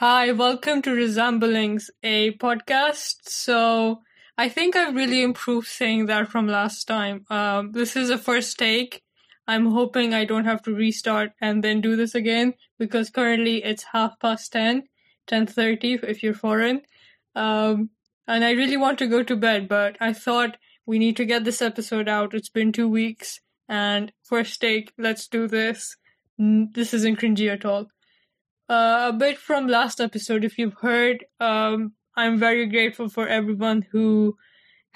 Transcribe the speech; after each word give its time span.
Hi, 0.00 0.30
welcome 0.30 0.80
to 0.82 0.92
Resemblings, 0.92 1.90
a 2.04 2.30
podcast. 2.34 3.16
So 3.22 4.02
I 4.36 4.48
think 4.48 4.76
I've 4.76 4.94
really 4.94 5.24
improved 5.24 5.66
saying 5.66 6.06
that 6.06 6.28
from 6.28 6.46
last 6.46 6.84
time. 6.84 7.24
Um, 7.30 7.72
this 7.72 7.96
is 7.96 8.08
a 8.08 8.16
first 8.16 8.56
take. 8.60 9.02
I'm 9.48 9.66
hoping 9.72 10.14
I 10.14 10.24
don't 10.24 10.44
have 10.44 10.62
to 10.62 10.72
restart 10.72 11.32
and 11.40 11.64
then 11.64 11.80
do 11.80 11.96
this 11.96 12.14
again 12.14 12.54
because 12.78 13.10
currently 13.10 13.64
it's 13.64 13.86
half 13.92 14.20
past 14.20 14.52
10, 14.52 14.84
10.30 15.26 16.04
if 16.04 16.22
you're 16.22 16.32
foreign. 16.32 16.82
Um, 17.34 17.90
and 18.28 18.44
I 18.44 18.52
really 18.52 18.76
want 18.76 19.00
to 19.00 19.08
go 19.08 19.24
to 19.24 19.34
bed, 19.34 19.66
but 19.66 19.96
I 19.98 20.12
thought 20.12 20.58
we 20.86 21.00
need 21.00 21.16
to 21.16 21.24
get 21.24 21.42
this 21.42 21.60
episode 21.60 22.08
out. 22.08 22.34
It's 22.34 22.50
been 22.50 22.70
two 22.70 22.88
weeks 22.88 23.40
and 23.68 24.12
first 24.22 24.60
take, 24.60 24.92
let's 24.96 25.26
do 25.26 25.48
this. 25.48 25.96
This 26.38 26.94
isn't 26.94 27.18
cringy 27.18 27.52
at 27.52 27.64
all. 27.64 27.88
Uh, 28.68 29.10
a 29.14 29.16
bit 29.16 29.38
from 29.38 29.66
last 29.66 30.00
episode, 30.00 30.44
if 30.44 30.58
you've 30.58 30.76
heard, 30.82 31.24
um, 31.40 31.92
I'm 32.16 32.38
very 32.38 32.66
grateful 32.66 33.08
for 33.08 33.26
everyone 33.26 33.86
who 33.92 34.36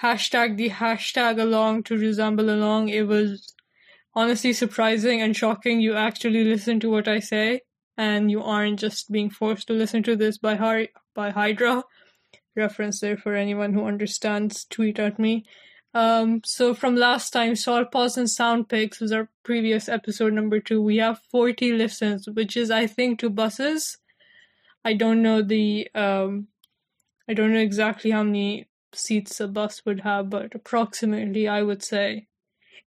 hashtag 0.02 0.56
the 0.56 0.68
hashtag 0.68 1.40
along 1.40 1.84
to 1.84 1.96
resemble 1.96 2.50
along. 2.50 2.90
It 2.90 3.06
was 3.06 3.54
honestly 4.14 4.52
surprising 4.52 5.22
and 5.22 5.34
shocking. 5.34 5.80
You 5.80 5.94
actually 5.94 6.44
listen 6.44 6.80
to 6.80 6.90
what 6.90 7.08
I 7.08 7.20
say, 7.20 7.62
and 7.96 8.30
you 8.30 8.42
aren't 8.42 8.80
just 8.80 9.10
being 9.10 9.30
forced 9.30 9.68
to 9.68 9.72
listen 9.72 10.02
to 10.02 10.16
this 10.16 10.36
by 10.36 10.56
Har- 10.56 10.88
by 11.14 11.30
Hydra. 11.30 11.84
Reference 12.54 13.00
there 13.00 13.16
for 13.16 13.34
anyone 13.34 13.72
who 13.72 13.86
understands. 13.86 14.66
Tweet 14.66 14.98
at 14.98 15.18
me. 15.18 15.46
Um, 15.94 16.40
so 16.44 16.74
from 16.74 16.96
last 16.96 17.30
time, 17.30 17.54
Salt 17.54 17.92
Pause 17.92 18.18
and 18.18 18.30
Sound 18.30 18.68
picks 18.68 19.00
was 19.00 19.12
our 19.12 19.28
previous 19.42 19.88
episode 19.88 20.32
number 20.32 20.58
two. 20.58 20.80
We 20.80 20.96
have 20.98 21.20
40 21.30 21.72
listens, 21.72 22.28
which 22.28 22.56
is, 22.56 22.70
I 22.70 22.86
think, 22.86 23.18
two 23.18 23.30
buses. 23.30 23.98
I 24.84 24.94
don't 24.94 25.22
know 25.22 25.42
the, 25.42 25.88
um, 25.94 26.48
I 27.28 27.34
don't 27.34 27.52
know 27.52 27.60
exactly 27.60 28.10
how 28.10 28.22
many 28.22 28.68
seats 28.94 29.38
a 29.40 29.48
bus 29.48 29.82
would 29.84 30.00
have, 30.00 30.30
but 30.30 30.54
approximately, 30.54 31.46
I 31.46 31.62
would 31.62 31.82
say. 31.82 32.26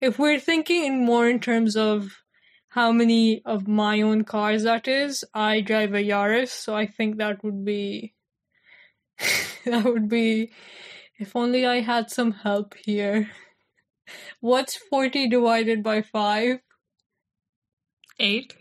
If 0.01 0.19
we're 0.19 0.39
thinking 0.39 0.85
in 0.85 1.05
more 1.05 1.29
in 1.29 1.39
terms 1.39 1.77
of 1.77 2.23
how 2.69 2.91
many 2.91 3.41
of 3.45 3.67
my 3.67 4.01
own 4.01 4.23
cars 4.23 4.63
that 4.63 4.87
is, 4.87 5.23
I 5.33 5.61
drive 5.61 5.93
a 5.93 6.03
Yaris, 6.03 6.49
so 6.49 6.75
I 6.75 6.87
think 6.87 7.17
that 7.17 7.43
would 7.43 7.63
be, 7.63 8.13
that 9.65 9.85
would 9.85 10.09
be 10.09 10.51
if 11.19 11.35
only 11.35 11.65
I 11.65 11.81
had 11.81 12.09
some 12.09 12.31
help 12.31 12.75
here. 12.75 13.29
What's 14.39 14.75
40 14.75 15.29
divided 15.29 15.83
by 15.83 16.01
5? 16.01 16.59
8. 18.19 18.53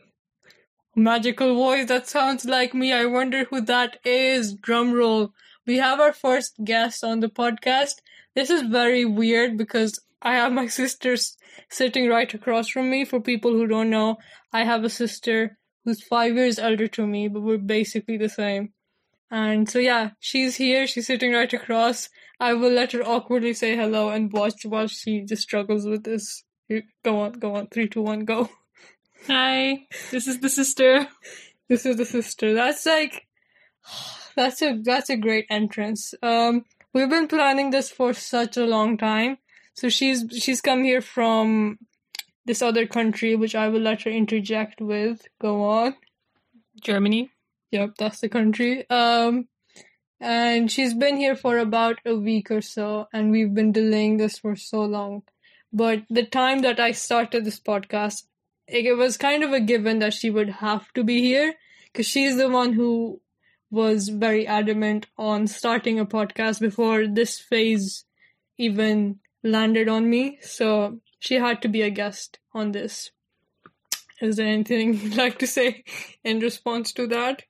Magical 0.97 1.55
voice, 1.55 1.89
that 1.89 2.09
sounds 2.09 2.45
like 2.45 2.75
me. 2.75 2.93
I 2.93 3.07
wonder 3.07 3.45
who 3.45 3.61
that 3.63 3.99
is. 4.05 4.55
Drum 4.55 4.93
roll. 4.93 5.33
We 5.67 5.79
have 5.79 6.01
our 6.01 6.13
first 6.13 6.55
guest 6.63 7.03
on 7.03 7.21
the 7.21 7.29
podcast. 7.29 7.95
This 8.35 8.51
is 8.51 8.63
very 8.63 9.05
weird 9.05 9.57
because 9.57 9.99
I 10.23 10.35
have 10.35 10.53
my 10.53 10.67
sister 10.67 11.17
sitting 11.71 12.09
right 12.09 12.33
across 12.33 12.69
from 12.69 12.91
me. 12.91 13.05
For 13.05 13.21
people 13.21 13.53
who 13.53 13.67
don't 13.67 13.91
know, 13.91 14.19
I 14.53 14.65
have 14.65 14.85
a 14.85 14.91
sister 14.91 15.59
who's 15.85 16.03
five 16.05 16.35
years 16.35 16.59
older 16.59 16.87
to 16.89 17.07
me, 17.07 17.29
but 17.29 17.43
we're 17.43 17.59
basically 17.59 18.17
the 18.17 18.29
same. 18.29 18.74
And 19.35 19.69
so 19.69 19.81
yeah, 19.81 20.11
she's 20.21 20.55
here, 20.55 20.87
she's 20.87 21.09
sitting 21.09 21.33
right 21.33 21.53
across. 21.53 22.09
I 22.39 22.53
will 22.55 22.71
let 22.71 22.93
her 22.93 23.03
awkwardly 23.03 23.53
say 23.53 23.75
hello 23.75 24.11
and 24.11 24.33
watch 24.33 24.65
while 24.65 24.87
she 24.87 25.23
just 25.23 25.43
struggles 25.43 25.85
with 25.87 26.05
this. 26.05 26.45
Go 27.05 27.19
on, 27.19 27.33
go 27.33 27.57
on. 27.57 27.67
Three, 27.67 27.89
two, 27.89 28.03
one, 28.03 28.27
go. 28.27 28.49
Hi, 29.27 29.89
this 30.13 30.29
is 30.29 30.39
the 30.39 30.49
sister. 30.49 31.09
This 31.67 31.87
is 31.87 31.97
the 31.97 32.05
sister. 32.05 32.53
That's 32.53 32.85
like, 32.85 33.27
that's 34.37 34.61
a 34.61 34.79
that's 34.85 35.09
a 35.09 35.17
great 35.17 35.47
entrance. 35.49 36.15
Um, 36.23 36.67
we've 36.93 37.09
been 37.09 37.27
planning 37.27 37.71
this 37.71 37.91
for 37.91 38.13
such 38.13 38.59
a 38.59 38.67
long 38.67 38.99
time. 38.99 39.39
So 39.73 39.89
she's 39.89 40.27
she's 40.31 40.61
come 40.61 40.85
here 40.85 41.01
from 41.01 41.79
this 42.45 42.61
other 42.61 42.87
country, 42.87 43.35
which 43.35 43.55
I 43.55 43.69
will 43.69 43.81
let 43.81 44.03
her 44.03 44.11
interject 44.11 44.83
with. 44.83 45.27
Go 45.41 45.65
on. 45.65 45.97
Germany. 46.83 47.31
Yep, 47.71 47.95
that's 47.99 48.21
the 48.21 48.29
country. 48.29 48.89
Um, 48.89 49.49
and 50.21 50.71
she's 50.71 50.95
been 50.95 51.17
here 51.17 51.37
for 51.37 51.59
about 51.59 51.99
a 52.07 52.15
week 52.15 52.51
or 52.51 52.61
so, 52.61 53.09
and 53.13 53.31
we've 53.31 53.53
been 53.53 53.73
delaying 53.73 54.17
this 54.17 54.39
for 54.39 54.57
so 54.57 54.83
long. 54.83 55.23
But 55.73 56.05
the 56.09 56.25
time 56.25 56.61
that 56.61 56.79
I 56.79 56.93
started 56.93 57.45
this 57.45 57.59
podcast, 57.59 58.25
it 58.69 58.97
was 58.97 59.17
kind 59.17 59.43
of 59.43 59.53
a 59.53 59.61
given 59.61 59.99
that 59.99 60.15
she 60.15 60.31
would 60.31 60.49
have 60.49 60.93
to 60.95 61.05
be 61.05 61.21
here 61.21 61.55
because 61.93 62.07
she's 62.07 62.37
the 62.37 62.49
one 62.49 62.73
who 62.73 63.21
was 63.71 64.09
very 64.09 64.47
adamant 64.47 65.07
on 65.19 65.47
starting 65.47 65.99
a 65.99 66.07
podcast 66.07 66.61
before 66.61 67.07
this 67.09 67.41
phase 67.41 68.05
even 68.57 69.19
landed 69.43 69.89
on 69.89 70.09
me. 70.09 70.39
So 70.43 71.01
she 71.19 71.35
had 71.35 71.61
to 71.63 71.69
be 71.69 71.83
a 71.83 71.91
guest 71.91 72.39
on 72.53 72.73
this. 72.73 73.11
Is 74.21 74.37
there 74.37 74.47
anything 74.47 74.95
you'd 75.01 75.17
like 75.17 75.39
to 75.41 75.47
say 75.47 75.85
in 76.23 76.39
response 76.39 76.93
to 76.93 77.07
that? 77.09 77.43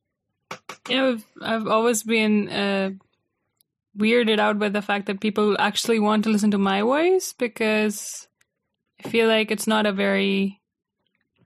Yeah, 0.89 1.09
I've, 1.09 1.27
I've 1.41 1.67
always 1.67 2.03
been 2.03 2.49
uh, 2.49 2.91
weirded 3.97 4.39
out 4.39 4.59
by 4.59 4.69
the 4.69 4.83
fact 4.83 5.07
that 5.07 5.21
people 5.21 5.57
actually 5.59 5.99
want 5.99 6.25
to 6.25 6.31
listen 6.31 6.51
to 6.51 6.59
my 6.59 6.83
voice 6.83 7.33
because 7.33 8.29
I 9.05 9.09
feel 9.09 9.29
like 9.29 9.51
it's 9.51 9.67
not 9.67 9.87
a 9.87 9.93
very 9.93 10.61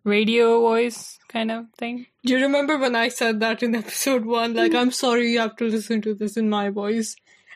radio 0.05 0.61
voice 0.61 1.19
kind 1.29 1.51
of 1.51 1.67
thing. 1.77 2.07
Do 2.25 2.35
you 2.35 2.43
remember 2.43 2.79
when 2.79 2.97
I 2.97 3.09
said 3.09 3.41
that 3.41 3.63
in 3.63 3.75
episode 3.75 4.25
one? 4.25 4.55
Like, 4.55 4.75
I'm 4.75 4.91
sorry 4.91 5.31
you 5.31 5.41
have 5.41 5.57
to 5.57 5.69
listen 5.69 6.01
to 6.03 6.15
this 6.15 6.37
in 6.37 6.49
my 6.49 6.71
voice. 6.71 7.15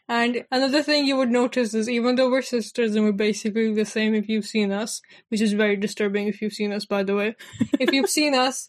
And 0.09 0.45
another 0.51 0.83
thing 0.83 1.07
you 1.07 1.17
would 1.17 1.31
notice 1.31 1.75
is 1.75 1.89
even 1.89 2.17
though 2.17 2.31
we're 2.31 2.43
sisters 2.43 2.95
and 2.95 3.05
we're 3.05 3.13
basically 3.13 3.73
the 3.73 3.85
same 3.85 4.15
if 4.15 4.29
you've 4.29 4.45
seen 4.45 4.71
us, 4.71 5.01
which 5.29 5.41
is 5.41 5.53
very 5.53 5.77
disturbing 5.77 6.29
if 6.29 6.43
you've 6.43 6.53
seen 6.53 6.73
us, 6.73 6.85
by 6.85 7.03
the 7.03 7.15
way. 7.15 7.35
if 7.81 7.93
you've 7.93 8.11
seen 8.11 8.35
us, 8.35 8.69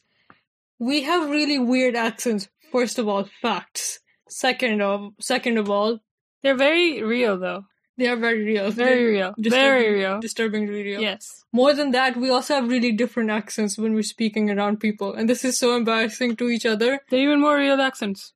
we 0.79 1.01
have 1.03 1.29
really 1.29 1.59
weird 1.59 1.95
accents 1.95 2.47
First 2.73 2.97
of 2.97 3.07
all, 3.07 3.29
facts. 3.39 3.99
Second 4.27 4.81
of 4.81 5.11
second 5.19 5.59
of 5.59 5.69
all, 5.69 5.99
they're 6.41 6.57
very 6.57 7.03
real 7.03 7.37
though. 7.37 7.65
They 7.97 8.07
are 8.07 8.15
very 8.15 8.43
real. 8.43 8.71
Very 8.71 9.05
real. 9.11 9.35
Very 9.37 9.93
real. 9.93 10.19
Disturbingly 10.19 10.81
real. 10.83 10.99
Yes. 10.99 11.43
More 11.51 11.75
than 11.75 11.91
that, 11.91 12.17
we 12.17 12.31
also 12.31 12.55
have 12.55 12.67
really 12.67 12.91
different 12.91 13.29
accents 13.29 13.77
when 13.77 13.93
we're 13.93 14.01
speaking 14.01 14.49
around 14.49 14.79
people, 14.79 15.13
and 15.13 15.29
this 15.29 15.45
is 15.45 15.59
so 15.59 15.75
embarrassing 15.75 16.35
to 16.37 16.49
each 16.49 16.65
other. 16.65 16.99
They're 17.11 17.19
even 17.19 17.41
more 17.41 17.57
real 17.57 17.79
accents. 17.79 18.33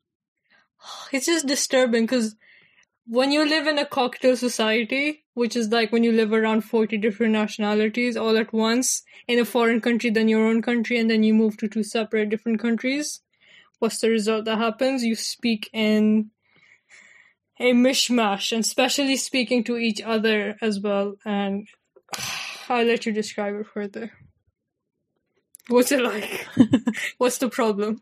It's 1.12 1.26
just 1.26 1.48
disturbing 1.48 2.04
because 2.04 2.36
when 3.08 3.32
you 3.32 3.44
live 3.44 3.66
in 3.66 3.80
a 3.80 3.86
cocktail 3.86 4.38
society, 4.38 5.24
which 5.34 5.56
is 5.56 5.70
like 5.70 5.92
when 5.92 6.04
you 6.04 6.12
live 6.12 6.32
around 6.32 6.62
40 6.62 6.98
different 7.00 7.34
nationalities 7.34 8.16
all 8.16 8.38
at 8.38 8.54
once 8.54 9.02
in 9.28 9.40
a 9.40 9.46
foreign 9.46 9.82
country, 9.82 10.12
then 10.12 10.28
your 10.28 10.46
own 10.46 10.62
country, 10.62 11.00
and 11.00 11.10
then 11.10 11.24
you 11.24 11.34
move 11.34 11.58
to 11.58 11.68
two 11.68 11.84
separate 11.84 12.30
different 12.30 12.60
countries, 12.60 13.22
what's 13.80 14.00
the 14.00 14.10
result 14.10 14.46
that 14.46 14.58
happens? 14.58 15.04
You 15.04 15.16
speak 15.16 15.70
in 15.74 16.32
a 17.60 17.74
mishmash, 17.74 18.52
and 18.52 18.64
especially 18.64 19.18
speaking 19.18 19.64
to 19.66 19.78
each 19.78 20.02
other 20.02 20.58
as 20.62 20.80
well. 20.80 21.16
And 21.26 21.68
I'll 22.70 22.86
let 22.86 23.06
you 23.06 23.12
describe 23.12 23.56
it 23.56 23.68
further. 23.68 24.12
What's 25.70 25.92
it 25.92 26.02
like? 26.02 26.48
what's 27.18 27.40
the 27.40 27.50
problem? 27.50 28.02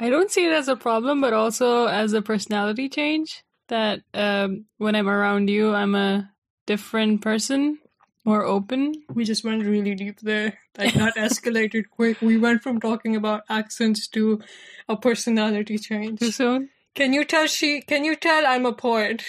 I 0.00 0.08
don't 0.08 0.30
see 0.30 0.46
it 0.46 0.52
as 0.52 0.68
a 0.68 0.76
problem, 0.76 1.20
but 1.20 1.32
also 1.32 1.86
as 1.86 2.12
a 2.12 2.22
personality 2.22 2.88
change. 2.88 3.44
That 3.68 4.00
um, 4.14 4.64
when 4.78 4.96
I'm 4.96 5.08
around 5.08 5.48
you, 5.48 5.72
I'm 5.72 5.94
a 5.94 6.30
different 6.66 7.22
person 7.22 7.78
more 8.24 8.44
open. 8.44 8.94
We 9.12 9.24
just 9.24 9.44
went 9.44 9.64
really 9.64 9.94
deep 9.94 10.20
there. 10.20 10.58
Like 10.76 10.94
that 10.94 11.16
escalated 11.16 11.84
quick. 11.90 12.20
We 12.20 12.36
went 12.36 12.62
from 12.62 12.80
talking 12.80 13.16
about 13.16 13.44
accents 13.48 14.06
to 14.08 14.40
a 14.88 14.96
personality 14.96 15.78
change. 15.78 16.20
Soon? 16.20 16.70
Can 16.94 17.12
you 17.12 17.24
tell 17.24 17.46
she 17.46 17.80
can 17.80 18.04
you 18.04 18.16
tell 18.16 18.46
I'm 18.46 18.66
a 18.66 18.72
poet? 18.72 19.24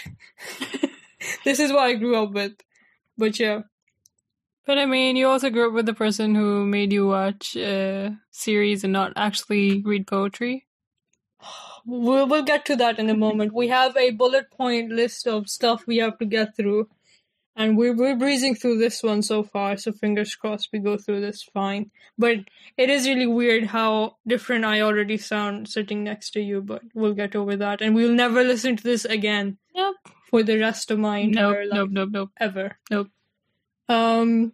this 1.46 1.60
is 1.60 1.72
what 1.72 1.84
I 1.84 1.94
grew 1.94 2.22
up 2.22 2.32
with. 2.32 2.54
But 3.18 3.40
yeah. 3.40 3.62
But 4.66 4.78
I 4.78 4.86
mean, 4.86 5.16
you 5.16 5.28
also 5.28 5.50
grew 5.50 5.68
up 5.68 5.74
with 5.74 5.86
the 5.86 5.94
person 5.94 6.36
who 6.36 6.66
made 6.66 6.94
you 6.94 7.08
watch 7.08 7.56
a 7.56 8.16
series 8.30 8.84
and 8.84 8.94
not 8.94 9.14
actually 9.16 9.82
read 9.82 10.06
poetry. 10.08 10.68
We'll, 11.84 12.28
we'll 12.28 12.44
get 12.44 12.66
to 12.66 12.76
that 12.76 13.00
in 13.00 13.10
a 13.10 13.18
moment. 13.18 13.54
We 13.54 13.70
have 13.70 13.98
a 13.98 14.12
bullet 14.12 14.52
point 14.52 14.92
list 14.92 15.26
of 15.26 15.50
stuff 15.50 15.88
we 15.88 15.98
have 15.98 16.20
to 16.20 16.26
get 16.26 16.56
through 16.56 16.90
and 17.56 17.78
we're 17.78 17.96
we're 17.96 18.16
breezing 18.16 18.56
through 18.56 18.78
this 18.78 19.04
one 19.04 19.22
so 19.22 19.44
far. 19.44 19.78
So 19.78 19.92
fingers 19.92 20.36
crossed 20.36 20.70
we 20.72 20.80
go 20.80 20.98
through 20.98 21.22
this 21.22 21.44
fine. 21.44 21.92
But 22.18 22.38
it 22.78 22.90
is 22.90 23.08
really 23.08 23.28
weird 23.28 23.66
how 23.66 24.18
different 24.26 24.66
I 24.66 24.82
already 24.82 25.18
sound 25.18 25.68
sitting 25.68 26.04
next 26.04 26.32
to 26.32 26.42
you. 26.42 26.62
But 26.62 26.82
we'll 26.94 27.14
get 27.14 27.36
over 27.36 27.56
that, 27.58 27.82
and 27.82 27.96
we'll 27.96 28.14
never 28.14 28.44
listen 28.44 28.78
to 28.78 28.84
this 28.84 29.06
again. 29.06 29.58
Nope. 29.76 29.98
For 30.30 30.44
the 30.44 30.60
rest 30.60 30.92
of 30.92 31.00
my 31.00 31.20
entire 31.20 31.66
nope, 31.66 31.72
life. 31.72 31.78
Nope. 31.78 31.90
Nope. 31.92 32.10
Nope. 32.12 32.30
Ever. 32.40 32.78
Nope. 32.90 33.08
Um. 33.90 34.54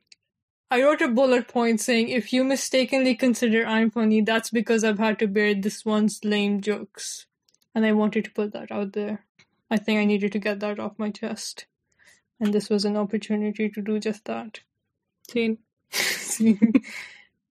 I 0.69 0.83
wrote 0.83 1.01
a 1.01 1.07
bullet 1.07 1.47
point 1.47 1.79
saying, 1.79 2.09
if 2.09 2.33
you 2.33 2.43
mistakenly 2.43 3.15
consider 3.15 3.65
I'm 3.65 3.89
funny, 3.89 4.19
that's 4.19 4.49
because 4.49 4.83
I've 4.83 4.99
had 4.99 5.17
to 5.19 5.27
bear 5.27 5.55
this 5.55 5.85
one's 5.85 6.19
lame 6.25 6.59
jokes. 6.59 7.25
And 7.73 7.85
I 7.85 7.93
wanted 7.93 8.25
to 8.25 8.31
put 8.31 8.51
that 8.51 8.69
out 8.69 8.91
there. 8.91 9.25
I 9.71 9.77
think 9.77 9.99
I 9.99 10.03
needed 10.03 10.33
to 10.33 10.39
get 10.39 10.59
that 10.59 10.77
off 10.77 10.99
my 10.99 11.09
chest. 11.09 11.67
And 12.39 12.53
this 12.53 12.69
was 12.69 12.85
an 12.85 12.95
opportunity 12.97 13.69
to 13.69 13.81
do 13.81 13.99
just 13.99 14.25
that. 14.25 14.59
Teen. 15.27 15.57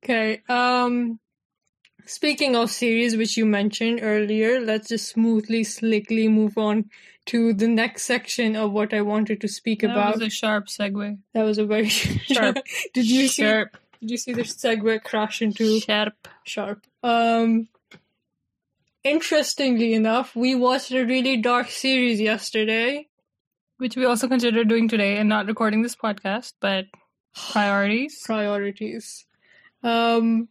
okay. 0.04 0.42
Um 0.48 1.18
speaking 2.04 2.54
of 2.54 2.70
series 2.70 3.16
which 3.16 3.36
you 3.36 3.44
mentioned 3.44 4.00
earlier, 4.02 4.60
let's 4.60 4.88
just 4.88 5.08
smoothly, 5.08 5.64
slickly 5.64 6.28
move 6.28 6.56
on 6.56 6.88
to 7.26 7.52
the 7.52 7.66
next 7.66 8.04
section 8.04 8.54
of 8.54 8.70
what 8.70 8.94
I 8.94 9.00
wanted 9.00 9.40
to 9.40 9.48
speak 9.48 9.80
That 9.80 9.90
about. 9.90 10.14
That 10.14 10.20
was 10.20 10.26
a 10.28 10.30
sharp 10.30 10.66
segue. 10.68 11.18
that 11.34 11.42
was 11.42 11.58
a 11.58 11.66
very 11.66 11.88
Sharp. 11.88 12.58
did 12.94 13.10
you 13.10 13.26
see 13.26 13.42
Sharp. 13.42 13.76
did 14.00 14.10
you 14.12 14.16
see 14.16 14.32
the 14.32 14.42
segue 14.42 15.02
crash 15.02 15.42
into 15.42 15.80
Sharp. 15.80 16.28
sharp? 16.44 16.86
Um 17.02 17.68
interestingly 19.02 19.94
enough, 19.94 20.34
we 20.36 20.54
watched 20.54 20.90
a 20.92 21.04
really 21.04 21.36
dark 21.38 21.70
series 21.70 22.20
yesterday. 22.20 23.08
Which 23.78 23.96
we 23.96 24.04
also 24.04 24.28
consider 24.28 24.64
doing 24.64 24.88
today 24.88 25.18
and 25.18 25.28
not 25.28 25.46
recording 25.46 25.82
this 25.82 25.96
podcast, 25.96 26.54
but 26.60 26.86
priorities. 27.52 28.22
Priorities. 28.24 29.26
Um 29.82 30.48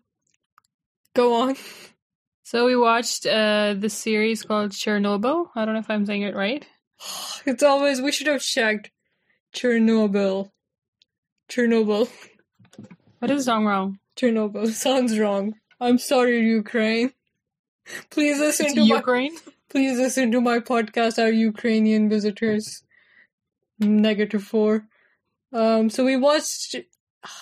go 1.14 1.34
on. 1.42 1.56
So 2.44 2.68
we 2.68 2.76
watched 2.76 3.26
uh, 3.26 3.74
this 3.76 3.96
series 3.96 4.44
called 4.44 4.70
Chernobyl. 4.70 5.48
I 5.56 5.66
don't 5.66 5.74
know 5.74 5.80
if 5.80 5.90
I'm 5.90 6.06
saying 6.06 6.22
it 6.22 6.36
right. 6.36 6.66
It's 7.46 7.64
always 7.64 8.02
we 8.02 8.12
should 8.12 8.28
have 8.28 8.42
checked 8.42 8.92
Chernobyl. 9.54 10.52
Chernobyl. 11.50 12.10
What 13.20 13.32
is 13.32 13.48
wrong 13.48 13.66
wrong? 13.66 14.00
Chernobyl 14.16 14.72
sounds 14.86 15.18
wrong. 15.18 15.56
I'm 15.80 15.98
sorry, 15.98 16.40
Ukraine. 16.48 17.12
Please 18.10 18.40
listen 18.40 18.68
It's 18.68 18.76
to 18.76 18.86
my 18.86 18.98
Ukraine. 18.98 19.36
please 19.70 19.98
listen 19.98 20.32
to 20.32 20.42
my 20.42 20.60
podcast, 20.60 21.22
our 21.22 21.32
Ukrainian 21.32 22.10
visitors. 22.10 22.84
Negative 23.80 24.44
four. 24.44 24.88
Um, 25.52 25.90
so 25.90 26.04
we 26.06 26.18
watched. 26.18 26.76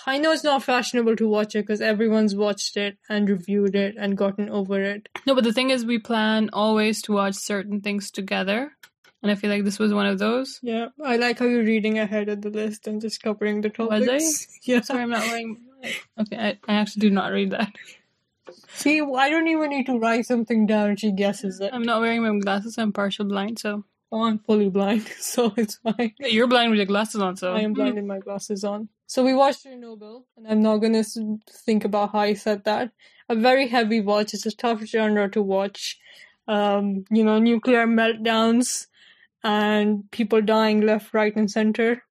I 0.08 0.18
know 0.18 0.32
it's 0.32 0.46
not 0.46 0.64
fashionable 0.64 1.18
to 1.18 1.28
watch 1.28 1.56
it 1.56 1.64
because 1.64 1.82
everyone's 1.82 2.36
watched 2.36 2.78
it 2.78 2.98
and 3.10 3.30
reviewed 3.30 3.76
it 3.76 3.96
and 3.98 4.18
gotten 4.18 4.50
over 4.50 4.82
it. 4.82 5.10
No, 5.26 5.36
but 5.36 5.44
the 5.44 5.52
thing 5.52 5.72
is, 5.72 5.86
we 5.86 6.00
plan 6.00 6.50
always 6.54 7.02
to 7.04 7.14
watch 7.14 7.36
certain 7.36 7.82
things 7.82 8.10
together, 8.10 8.72
and 9.22 9.32
I 9.32 9.36
feel 9.36 9.50
like 9.50 9.66
this 9.66 9.80
was 9.80 9.94
one 9.94 10.06
of 10.06 10.20
those. 10.20 10.60
Yeah, 10.64 10.88
I 11.04 11.18
like 11.18 11.40
how 11.40 11.46
you're 11.46 11.64
reading 11.64 12.00
ahead 12.00 12.30
of 12.30 12.42
the 12.42 12.50
list 12.50 12.88
and 12.88 13.02
just 13.02 13.22
covering 13.22 13.62
the 13.62 13.72
Was 13.78 14.06
topics. 14.06 14.60
Yeah. 14.64 14.82
Sorry, 14.82 15.02
I'm 15.02 15.10
not 15.10 15.28
wearing. 15.28 15.60
Okay, 16.20 16.38
I, 16.38 16.58
I 16.68 16.76
actually 16.76 17.02
do 17.02 17.10
not 17.10 17.32
read 17.34 17.52
that. 17.52 17.74
See, 18.70 19.02
I 19.02 19.30
don't 19.30 19.48
even 19.48 19.70
need 19.70 19.86
to 19.88 20.00
write 20.00 20.26
something 20.26 20.66
down. 20.66 20.96
She 20.96 21.12
guesses 21.12 21.60
it. 21.60 21.72
I'm 21.74 21.84
not 21.84 22.02
wearing 22.02 22.24
my 22.24 22.40
glasses. 22.40 22.78
I'm 22.78 22.94
partial 22.94 23.26
blind, 23.26 23.60
so 23.60 23.84
Oh, 24.14 24.26
I'm 24.26 24.38
fully 24.38 24.70
blind, 24.70 25.08
so 25.20 25.52
it's 25.58 25.78
fine. 25.78 26.14
you're 26.20 26.46
blind 26.46 26.70
with 26.70 26.78
your 26.78 26.86
glasses 26.86 27.20
on. 27.20 27.36
So 27.36 27.52
I 27.52 27.62
am 27.62 27.74
blind 27.74 27.96
with 27.96 28.06
my 28.06 28.20
glasses 28.20 28.64
on. 28.64 28.90
So 29.08 29.24
we 29.24 29.34
watched 29.34 29.66
Chernobyl, 29.66 30.26
and 30.38 30.48
I'm 30.48 30.62
not 30.62 30.78
gonna 30.78 31.04
think 31.50 31.84
about 31.84 32.12
how 32.12 32.20
I 32.20 32.36
said 32.36 32.64
that. 32.66 32.92
A 33.28 33.36
very 33.36 33.68
heavy 33.68 34.02
watch. 34.02 34.36
It's 34.36 34.46
a 34.46 34.52
tough 34.52 34.84
genre 34.84 35.32
to 35.32 35.42
watch. 35.42 35.98
Um, 36.48 37.06
you 37.10 37.24
know, 37.24 37.40
nuclear 37.40 37.88
meltdowns 37.88 38.86
and 39.44 40.12
people 40.12 40.44
dying 40.44 40.82
left, 40.82 41.12
right, 41.16 41.36
and 41.36 41.50
center. 41.50 42.04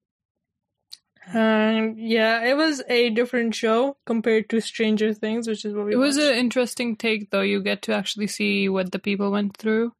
And 1.33 1.97
yeah, 1.97 2.43
it 2.43 2.57
was 2.57 2.83
a 2.89 3.11
different 3.11 3.55
show 3.55 3.95
compared 4.05 4.49
to 4.49 4.59
Stranger 4.59 5.13
Things, 5.13 5.47
which 5.47 5.63
is 5.63 5.73
what 5.73 5.85
we. 5.85 5.93
It 5.93 5.97
was 5.97 6.17
watched. 6.17 6.31
an 6.31 6.37
interesting 6.37 6.97
take, 6.97 7.31
though. 7.31 7.47
You 7.53 7.63
get 7.63 7.81
to 7.83 7.93
actually 7.93 8.27
see 8.27 8.67
what 8.67 8.91
the 8.91 8.99
people 8.99 9.31
went 9.31 9.55
through. 9.55 9.93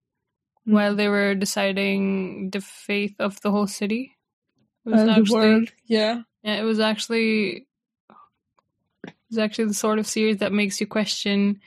While 0.66 0.96
they 0.96 1.08
were 1.08 1.36
deciding 1.36 2.50
the 2.50 2.62
fate 2.62 3.16
of 3.20 3.40
the 3.42 3.52
whole 3.52 3.68
city. 3.68 4.16
It 4.86 4.90
was 4.90 5.02
And 5.02 5.26
the 5.26 5.34
world. 5.34 5.70
Yeah. 5.86 6.22
yeah, 6.44 6.56
it 6.56 6.64
was 6.64 6.80
actually, 6.80 7.68
it 9.08 9.14
was 9.30 9.38
actually 9.38 9.66
the 9.66 9.74
sort 9.74 10.00
of 10.00 10.08
series 10.08 10.38
that 10.38 10.52
makes 10.52 10.80
you 10.80 10.88
question 10.88 11.62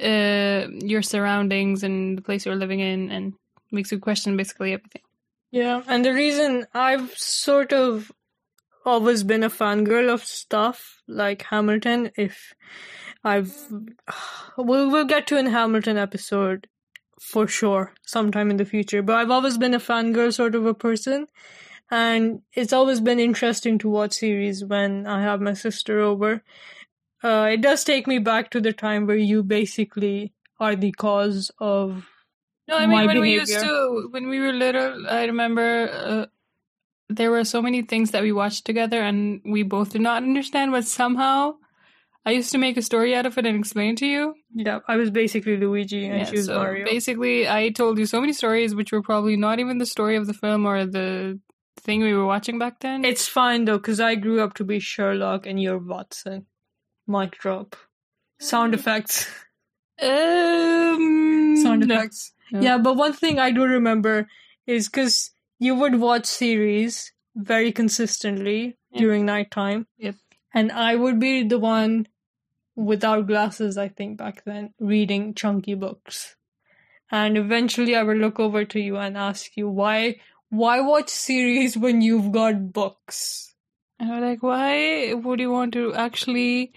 uh, 0.00 0.66
your 0.80 1.02
surroundings 1.02 1.82
and 1.82 2.18
the 2.18 2.22
place 2.22 2.46
you're 2.46 2.56
living 2.56 2.80
in, 2.80 3.10
and 3.10 3.34
makes 3.72 3.90
you 3.92 3.98
question 3.98 4.36
basically 4.36 4.72
everything. 4.72 5.02
Yeah, 5.50 5.82
and 5.86 6.04
the 6.04 6.12
reason 6.12 6.66
I've 6.74 7.16
sort 7.16 7.72
of 7.72 8.12
always 8.84 9.22
been 9.22 9.42
a 9.42 9.50
fangirl 9.50 10.12
of 10.12 10.24
stuff 10.24 11.02
like 11.08 11.42
Hamilton, 11.42 12.10
if 12.16 12.54
I've 13.24 13.54
we'll 14.56 14.90
we'll 14.90 15.04
get 15.04 15.26
to 15.28 15.38
an 15.38 15.46
Hamilton 15.46 15.96
episode 15.96 16.68
for 17.20 17.46
sure 17.46 17.94
sometime 18.06 18.50
in 18.50 18.56
the 18.56 18.64
future. 18.64 19.02
But 19.02 19.16
I've 19.16 19.30
always 19.30 19.58
been 19.58 19.74
a 19.74 19.78
fangirl 19.78 20.32
sort 20.32 20.54
of 20.54 20.66
a 20.66 20.74
person. 20.74 21.26
And 21.90 22.42
it's 22.52 22.72
always 22.72 23.00
been 23.00 23.18
interesting 23.18 23.78
to 23.78 23.88
watch 23.88 24.12
series 24.12 24.64
when 24.64 25.06
I 25.06 25.22
have 25.22 25.40
my 25.40 25.54
sister 25.54 26.00
over. 26.00 26.42
Uh, 27.22 27.48
it 27.52 27.62
does 27.62 27.82
take 27.82 28.06
me 28.06 28.18
back 28.18 28.50
to 28.50 28.60
the 28.60 28.72
time 28.72 29.06
where 29.06 29.16
you 29.16 29.42
basically 29.42 30.34
are 30.60 30.76
the 30.76 30.92
cause 30.92 31.50
of 31.58 32.06
No, 32.68 32.76
I 32.76 32.86
mean 32.86 33.06
when 33.06 33.20
we 33.20 33.32
used 33.32 33.58
to 33.58 34.08
when 34.10 34.28
we 34.28 34.38
were 34.38 34.52
little, 34.52 35.08
I 35.08 35.24
remember 35.24 35.90
uh, 35.90 36.26
there 37.08 37.30
were 37.30 37.44
so 37.44 37.62
many 37.62 37.82
things 37.82 38.10
that 38.10 38.22
we 38.22 38.32
watched 38.32 38.66
together, 38.66 39.00
and 39.00 39.40
we 39.44 39.62
both 39.62 39.92
did 39.92 40.02
not 40.02 40.22
understand. 40.22 40.72
But 40.72 40.84
somehow, 40.84 41.56
I 42.28 42.32
used 42.32 42.52
to 42.52 42.58
make 42.58 42.76
a 42.76 42.82
story 42.82 43.14
out 43.18 43.26
of 43.26 43.38
it 43.38 43.46
and 43.46 43.58
explain 43.58 43.96
to 43.96 44.06
you. 44.06 44.34
yeah. 44.54 44.80
I 44.86 44.96
was 44.96 45.10
basically 45.10 45.56
Luigi 45.56 46.04
and 46.06 46.18
Yeah, 46.18 46.24
she 46.30 46.36
was 46.36 46.46
so 46.46 46.58
Mario. 46.58 46.84
basically, 46.84 47.48
I 47.48 47.70
told 47.70 47.98
you 47.98 48.06
so 48.06 48.20
many 48.20 48.32
stories 48.34 48.74
which 48.74 48.92
were 48.92 49.02
probably 49.02 49.36
not 49.36 49.58
even 49.60 49.78
the 49.78 49.86
story 49.86 50.16
of 50.16 50.26
the 50.26 50.34
film 50.34 50.66
or 50.66 50.84
the 50.86 51.40
thing 51.86 52.02
we 52.02 52.12
were 52.14 52.26
watching 52.26 52.58
back 52.58 52.80
then. 52.80 53.04
It's 53.04 53.26
fine 53.26 53.64
though, 53.64 53.78
because 53.78 54.00
I 54.00 54.14
grew 54.16 54.40
up 54.42 54.54
to 54.54 54.64
be 54.64 54.78
Sherlock 54.78 55.46
and 55.46 55.62
you're 55.62 55.78
Watson. 55.78 56.46
Mic 57.06 57.38
drop. 57.38 57.76
Sound 58.40 58.74
effects. 58.74 59.26
um, 60.02 61.56
Sound 61.62 61.82
effects. 61.84 62.32
No. 62.52 62.60
Yeah, 62.60 62.78
but 62.78 62.94
one 62.96 63.12
thing 63.12 63.38
I 63.38 63.50
do 63.50 63.62
remember 63.64 64.26
is 64.66 64.88
because 64.88 65.30
you 65.58 65.74
would 65.74 65.96
watch 66.00 66.26
series 66.26 67.12
very 67.34 67.72
consistently 67.72 68.76
Yeah. 68.90 69.00
during 69.00 69.26
nighttime. 69.26 69.86
Yep. 69.98 70.16
And 70.54 70.72
I 70.72 70.94
would 70.96 71.18
be 71.20 71.42
the 71.46 71.58
one 71.58 72.06
without 72.78 73.26
glasses, 73.26 73.76
I 73.76 73.88
think, 73.88 74.18
back 74.18 74.44
then, 74.44 74.72
reading 74.78 75.34
chunky 75.34 75.74
books. 75.74 76.36
And 77.10 77.36
eventually 77.36 77.96
I 77.96 78.04
would 78.04 78.18
look 78.18 78.38
over 78.38 78.64
to 78.64 78.80
you 78.80 78.96
and 78.96 79.16
ask 79.16 79.56
you, 79.56 79.68
why, 79.68 80.20
why 80.48 80.80
watch 80.80 81.08
series 81.08 81.76
when 81.76 82.00
you've 82.00 82.30
got 82.30 82.72
books? 82.72 83.52
And 83.98 84.12
I'm 84.12 84.22
like, 84.22 84.42
why 84.44 85.12
would 85.12 85.40
you 85.40 85.50
want 85.50 85.72
to 85.72 85.92
actually 85.94 86.72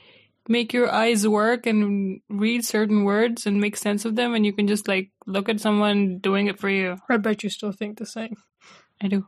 make 0.48 0.74
your 0.74 0.91
eyes 0.91 1.27
work 1.27 1.67
and 1.67 2.20
read 2.29 2.65
certain 2.65 3.03
words 3.03 3.46
and 3.46 3.62
make 3.62 3.77
sense 3.77 4.03
of 4.03 4.15
them 4.15 4.34
and 4.34 4.43
you 4.43 4.53
can 4.53 4.67
just 4.67 4.88
like 4.88 5.12
look 5.27 5.50
at 5.50 5.62
someone 5.62 6.17
doing 6.17 6.48
it 6.48 6.58
for 6.58 6.70
you? 6.70 6.98
I 7.10 7.17
bet 7.17 7.43
you 7.43 7.50
still 7.50 7.74
think 7.74 8.00
the 8.00 8.08
same. 8.08 8.38
I 9.00 9.08
do. 9.08 9.27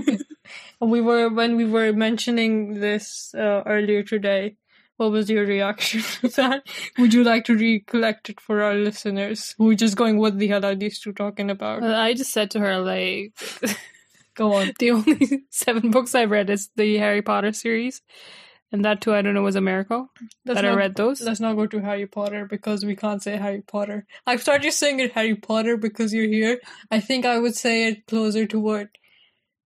we 0.80 1.00
were 1.00 1.28
when 1.28 1.56
we 1.56 1.64
were 1.64 1.92
mentioning 1.92 2.80
this 2.80 3.32
uh, 3.36 3.62
earlier 3.66 4.02
today. 4.02 4.56
What 4.96 5.10
was 5.10 5.30
your 5.30 5.46
reaction 5.46 6.02
to 6.20 6.28
that? 6.36 6.66
Would 6.98 7.14
you 7.14 7.24
like 7.24 7.44
to 7.46 7.56
recollect 7.56 8.30
it 8.30 8.40
for 8.40 8.62
our 8.62 8.74
listeners 8.74 9.54
who 9.58 9.70
are 9.70 9.74
just 9.74 9.96
going, 9.96 10.18
"What 10.18 10.38
the 10.38 10.48
hell 10.48 10.64
are 10.64 10.74
these 10.74 11.00
two 11.00 11.12
talking 11.12 11.50
about?" 11.50 11.82
Well, 11.82 11.94
I 11.94 12.14
just 12.14 12.32
said 12.32 12.50
to 12.52 12.60
her, 12.60 12.78
like, 12.78 13.32
Go 14.34 14.54
on. 14.54 14.72
the 14.78 14.90
only 14.92 15.44
seven 15.50 15.90
books 15.90 16.14
I've 16.14 16.30
read 16.30 16.50
is 16.50 16.70
the 16.76 16.96
Harry 16.98 17.22
Potter 17.22 17.52
series. 17.52 18.00
And 18.70 18.86
that 18.86 19.02
too, 19.02 19.14
I 19.14 19.20
don't 19.20 19.34
know, 19.34 19.42
was 19.42 19.56
a 19.56 19.60
miracle 19.60 20.08
Let's 20.46 20.62
that 20.62 20.64
I 20.64 20.74
read 20.74 20.94
those. 20.94 21.20
Let's 21.20 21.40
not 21.40 21.56
go 21.56 21.66
to 21.66 21.80
Harry 21.80 22.06
Potter 22.06 22.46
because 22.46 22.86
we 22.86 22.96
can't 22.96 23.22
say 23.22 23.36
Harry 23.36 23.60
Potter. 23.60 24.06
I've 24.26 24.40
started 24.40 24.72
saying 24.72 25.00
it 25.00 25.12
Harry 25.12 25.34
Potter 25.34 25.76
because 25.76 26.14
you're 26.14 26.26
here. 26.26 26.58
I 26.90 27.00
think 27.00 27.26
I 27.26 27.38
would 27.38 27.54
say 27.54 27.88
it 27.88 28.06
closer 28.06 28.46
to 28.46 28.58
what. 28.58 28.88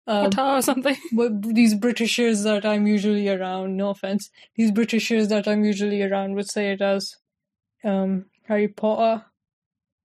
Uh, 0.07 0.31
or 0.37 0.63
something. 0.63 0.97
But 1.13 1.43
these 1.43 1.75
Britishers 1.75 2.43
that 2.43 2.65
I'm 2.67 2.87
usually 2.87 3.29
around, 3.29 3.77
no 3.77 3.91
offense, 3.91 4.31
these 4.57 4.73
Britishers 4.73 5.29
that 5.29 5.47
I'm 5.47 5.65
usually 5.65 6.03
around 6.03 6.35
would 6.35 6.51
say 6.51 6.73
it 6.73 6.83
as 6.83 7.17
um, 7.85 8.27
Harry 8.49 8.69
Potter. 8.69 9.25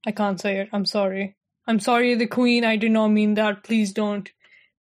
I 0.06 0.12
can't 0.12 0.40
say 0.40 0.60
it. 0.60 0.70
I'm 0.72 0.86
sorry. 0.86 1.36
I'm 1.66 1.80
sorry, 1.80 2.16
the 2.16 2.28
Queen. 2.28 2.64
I 2.64 2.76
did 2.76 2.92
not 2.92 3.08
mean 3.10 3.34
that. 3.34 3.64
Please 3.64 3.92
don't 3.92 4.32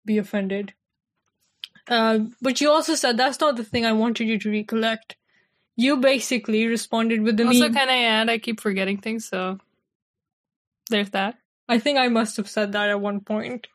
be 0.05 0.17
offended. 0.17 0.73
Uh, 1.87 2.19
but 2.41 2.61
you 2.61 2.69
also 2.69 2.95
said 2.95 3.17
that's 3.17 3.39
not 3.39 3.55
the 3.55 3.63
thing 3.63 3.85
I 3.85 3.93
wanted 3.93 4.27
you 4.27 4.37
to 4.39 4.51
recollect. 4.51 5.15
You 5.75 5.97
basically 5.97 6.65
responded 6.65 7.21
with 7.21 7.37
the 7.37 7.45
Also, 7.45 7.65
meme. 7.65 7.73
can 7.73 7.89
I 7.89 8.03
add, 8.03 8.29
I 8.29 8.37
keep 8.39 8.59
forgetting 8.61 8.97
things, 8.99 9.27
so 9.27 9.59
there's 10.89 11.09
that. 11.11 11.35
I 11.69 11.79
think 11.79 11.97
I 11.97 12.07
must 12.07 12.37
have 12.37 12.49
said 12.49 12.71
that 12.71 12.89
at 12.89 13.01
one 13.01 13.19
point. 13.21 13.67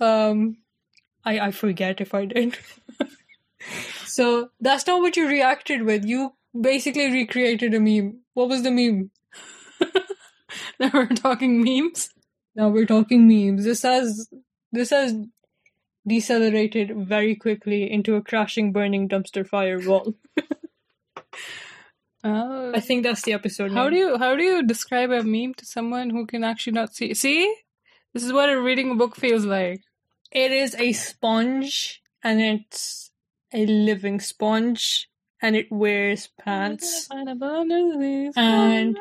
Um, 0.00 0.58
I 1.26 1.38
I 1.48 1.50
forget 1.50 2.00
if 2.00 2.14
I 2.14 2.24
did. 2.24 2.56
So 4.16 4.48
that's 4.60 4.86
not 4.86 5.02
what 5.02 5.16
you 5.16 5.28
reacted 5.28 5.82
with. 5.82 6.06
You 6.06 6.32
basically 6.58 7.10
recreated 7.12 7.74
a 7.74 7.80
meme. 7.80 8.20
What 8.32 8.48
was 8.48 8.62
the 8.62 8.70
meme? 8.70 9.10
now 10.80 10.90
we're 10.94 11.08
talking 11.08 11.62
memes. 11.62 12.08
Now 12.54 12.70
we're 12.70 12.86
talking 12.86 13.28
memes. 13.28 13.64
This 13.64 13.82
has 13.82 14.30
this 14.72 14.88
has 14.88 15.14
decelerated 16.06 16.96
very 16.96 17.36
quickly 17.36 17.90
into 17.92 18.14
a 18.14 18.22
crashing, 18.22 18.72
burning 18.72 19.06
dumpster 19.06 19.46
fire 19.46 19.78
wall. 19.86 20.14
Oh. 22.24 22.72
I 22.74 22.80
think 22.80 23.04
that's 23.04 23.22
the 23.22 23.34
episode. 23.34 23.70
How 23.70 23.84
name. 23.84 23.92
do 23.92 23.98
you 23.98 24.18
how 24.18 24.34
do 24.34 24.42
you 24.42 24.66
describe 24.66 25.12
a 25.12 25.22
meme 25.22 25.54
to 25.54 25.64
someone 25.64 26.10
who 26.10 26.26
can 26.26 26.42
actually 26.42 26.72
not 26.72 26.92
see? 26.92 27.14
See, 27.14 27.54
this 28.14 28.24
is 28.24 28.32
what 28.32 28.48
a 28.48 28.60
reading 28.60 28.90
a 28.90 28.94
book 28.96 29.14
feels 29.14 29.44
like. 29.44 29.82
It 30.32 30.52
is 30.52 30.74
a 30.78 30.92
sponge, 30.92 32.02
and 32.22 32.40
it's 32.40 33.10
a 33.54 33.64
living 33.66 34.20
sponge, 34.20 35.08
and 35.40 35.54
it 35.56 35.70
wears 35.70 36.28
pants. 36.40 37.08
And- 38.36 38.96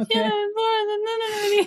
Okay. 0.00 0.30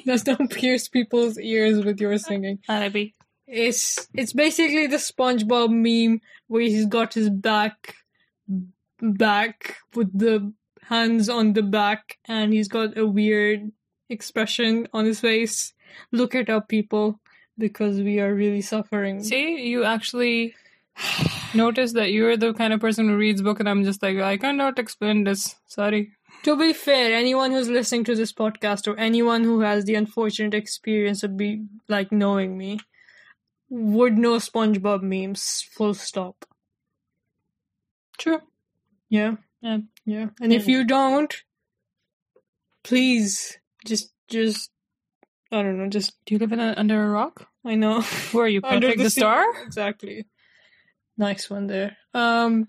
Just 0.05 0.25
don't 0.29 0.49
pierce 0.51 0.87
people's 0.87 1.37
ears 1.39 1.83
with 1.83 1.99
your 1.99 2.17
singing. 2.17 2.59
Maybe. 2.69 3.15
It's 3.47 4.07
it's 4.13 4.31
basically 4.33 4.87
the 4.87 4.97
SpongeBob 4.97 5.69
meme 5.71 6.21
where 6.47 6.61
he's 6.61 6.85
got 6.85 7.13
his 7.13 7.29
back 7.29 7.95
back 9.01 9.77
with 9.95 10.17
the 10.17 10.53
hands 10.83 11.27
on 11.29 11.53
the 11.53 11.63
back 11.63 12.17
and 12.25 12.53
he's 12.53 12.67
got 12.67 12.97
a 12.97 13.05
weird 13.05 13.71
expression 14.09 14.87
on 14.93 15.05
his 15.05 15.19
face. 15.19 15.73
Look 16.11 16.35
it 16.35 16.49
up 16.49 16.69
people 16.69 17.19
because 17.61 18.01
we 18.01 18.19
are 18.19 18.33
really 18.33 18.61
suffering. 18.61 19.23
See, 19.23 19.69
you 19.69 19.85
actually 19.85 20.55
notice 21.53 21.93
that 21.93 22.11
you're 22.11 22.35
the 22.35 22.53
kind 22.53 22.73
of 22.73 22.81
person 22.81 23.07
who 23.07 23.15
reads 23.15 23.41
book, 23.41 23.59
and 23.59 23.69
I'm 23.69 23.85
just 23.85 24.03
like, 24.03 24.17
I 24.17 24.37
cannot 24.37 24.79
explain 24.79 25.23
this. 25.23 25.55
Sorry. 25.67 26.11
To 26.43 26.57
be 26.57 26.73
fair, 26.73 27.13
anyone 27.13 27.51
who's 27.51 27.69
listening 27.69 28.03
to 28.05 28.15
this 28.15 28.33
podcast 28.33 28.87
or 28.87 28.97
anyone 28.97 29.43
who 29.43 29.61
has 29.61 29.85
the 29.85 29.95
unfortunate 29.95 30.53
experience 30.53 31.23
of 31.23 31.37
be 31.37 31.63
like 31.87 32.11
knowing 32.11 32.57
me 32.57 32.79
would 33.69 34.17
know 34.17 34.37
SpongeBob 34.37 35.01
memes. 35.03 35.65
Full 35.71 35.93
stop. 35.93 36.45
True. 38.17 38.39
Yeah. 39.09 39.35
Yeah. 39.61 39.79
Yeah. 40.05 40.27
And 40.41 40.51
if 40.51 40.67
you 40.67 40.83
don't, 40.83 41.33
please 42.83 43.59
just 43.85 44.11
just 44.27 44.71
I 45.51 45.61
don't 45.61 45.77
know, 45.77 45.89
just 45.89 46.13
Do 46.25 46.33
you 46.33 46.39
live 46.39 46.53
in 46.53 46.59
a, 46.59 46.73
under 46.77 47.03
a 47.03 47.09
rock? 47.09 47.50
I 47.65 47.75
know. 47.75 48.01
Who 48.01 48.39
are 48.39 48.47
you, 48.47 48.61
Under 48.63 48.87
Patrick 48.87 49.03
the, 49.03 49.09
sea- 49.09 49.21
Star? 49.21 49.45
Exactly. 49.63 50.25
Nice 51.17 51.49
one 51.49 51.67
there. 51.67 51.97
Um 52.13 52.67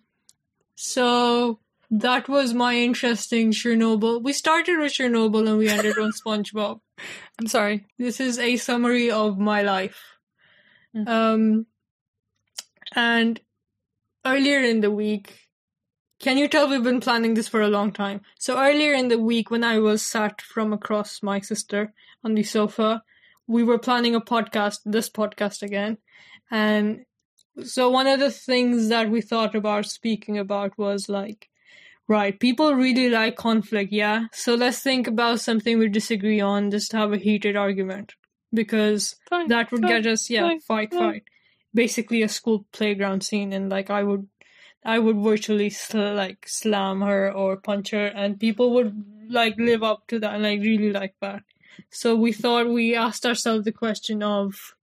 so 0.75 1.61
that 1.93 2.29
was 2.29 2.55
my 2.55 2.75
interesting 2.75 3.53
Chernobyl. 3.53 4.23
We 4.23 4.33
started 4.33 4.79
with 4.79 4.93
Chernobyl 4.93 5.47
and 5.47 5.59
we 5.59 5.69
ended 5.69 5.99
on 5.99 6.13
SpongeBob. 6.13 6.81
I'm 7.39 7.47
sorry. 7.47 7.87
This 7.99 8.19
is 8.19 8.39
a 8.39 8.57
summary 8.57 9.11
of 9.11 9.39
my 9.39 9.63
life. 9.63 10.01
Mm. 10.97 11.09
Um, 11.09 11.67
and 12.95 13.41
earlier 14.25 14.61
in 14.61 14.81
the 14.81 14.91
week, 14.91 15.39
can 16.19 16.39
you 16.39 16.49
tell 16.49 16.69
we've 16.69 16.83
been 16.83 17.01
planning 17.01 17.35
this 17.35 17.49
for 17.49 17.61
a 17.61 17.69
long 17.69 17.93
time? 17.93 18.23
So 18.39 18.59
earlier 18.59 18.95
in 18.95 19.09
the 19.09 19.19
week, 19.19 19.51
when 19.51 19.65
I 19.65 19.79
was 19.79 20.01
sat 20.03 20.41
from 20.41 20.73
across 20.73 21.23
my 21.23 21.41
sister 21.41 21.93
on 22.25 22.35
the 22.35 22.43
sofa, 22.43 23.03
we 23.47 23.63
were 23.63 23.79
planning 23.79 24.15
a 24.15 24.21
podcast, 24.21 24.79
this 24.85 25.11
podcast 25.11 25.63
again. 25.63 25.99
And 26.51 27.05
so 27.65 27.91
one 27.91 28.07
of 28.07 28.21
the 28.21 28.31
things 28.31 28.89
that 28.89 29.11
we 29.11 29.21
thought 29.21 29.55
about 29.55 29.87
speaking 29.87 30.39
about 30.39 30.79
was 30.79 31.09
like, 31.09 31.49
right, 32.09 32.39
people 32.39 32.75
really 32.75 33.09
like 33.09 33.37
conflict, 33.37 33.93
yeah? 33.93 34.27
So 34.33 34.55
let's 34.55 34.81
think 34.81 35.07
about 35.07 35.41
something 35.41 35.79
we 35.79 35.89
disagree 35.89 36.41
on, 36.41 36.71
just 36.71 36.93
have 36.93 37.13
a 37.13 37.19
heated 37.19 37.57
argument. 37.57 38.15
Because 38.55 39.17
Fine. 39.31 39.49
that 39.49 39.73
would 39.73 39.81
fine, 39.81 39.91
get 39.91 40.07
us, 40.07 40.29
yeah, 40.29 40.43
fine, 40.43 40.61
fight, 40.61 40.93
fight. 40.93 41.23
Basically 41.73 42.23
a 42.23 42.29
school 42.29 42.67
playground 42.73 43.25
scene, 43.25 43.55
and 43.55 43.71
like 43.71 43.89
I 43.89 44.03
would, 44.03 44.29
I 44.85 44.99
would 44.99 45.17
virtually 45.17 45.71
sl- 45.71 46.13
like 46.13 46.47
slam 46.47 47.01
her 47.01 47.33
or 47.33 47.57
punch 47.57 47.93
her, 47.93 48.07
and 48.09 48.39
people 48.39 48.75
would 48.75 49.05
like 49.31 49.55
live 49.57 49.83
up 49.83 50.07
to 50.09 50.19
that 50.19 50.35
and 50.35 50.43
like 50.43 50.61
really 50.61 50.93
like 50.93 51.15
that. 51.23 51.45
So 51.91 52.15
we 52.17 52.33
thought 52.33 52.69
we 52.69 52.95
asked 52.95 53.25
ourselves 53.27 53.65
the 53.65 53.73
question 53.73 54.23
of 54.23 54.75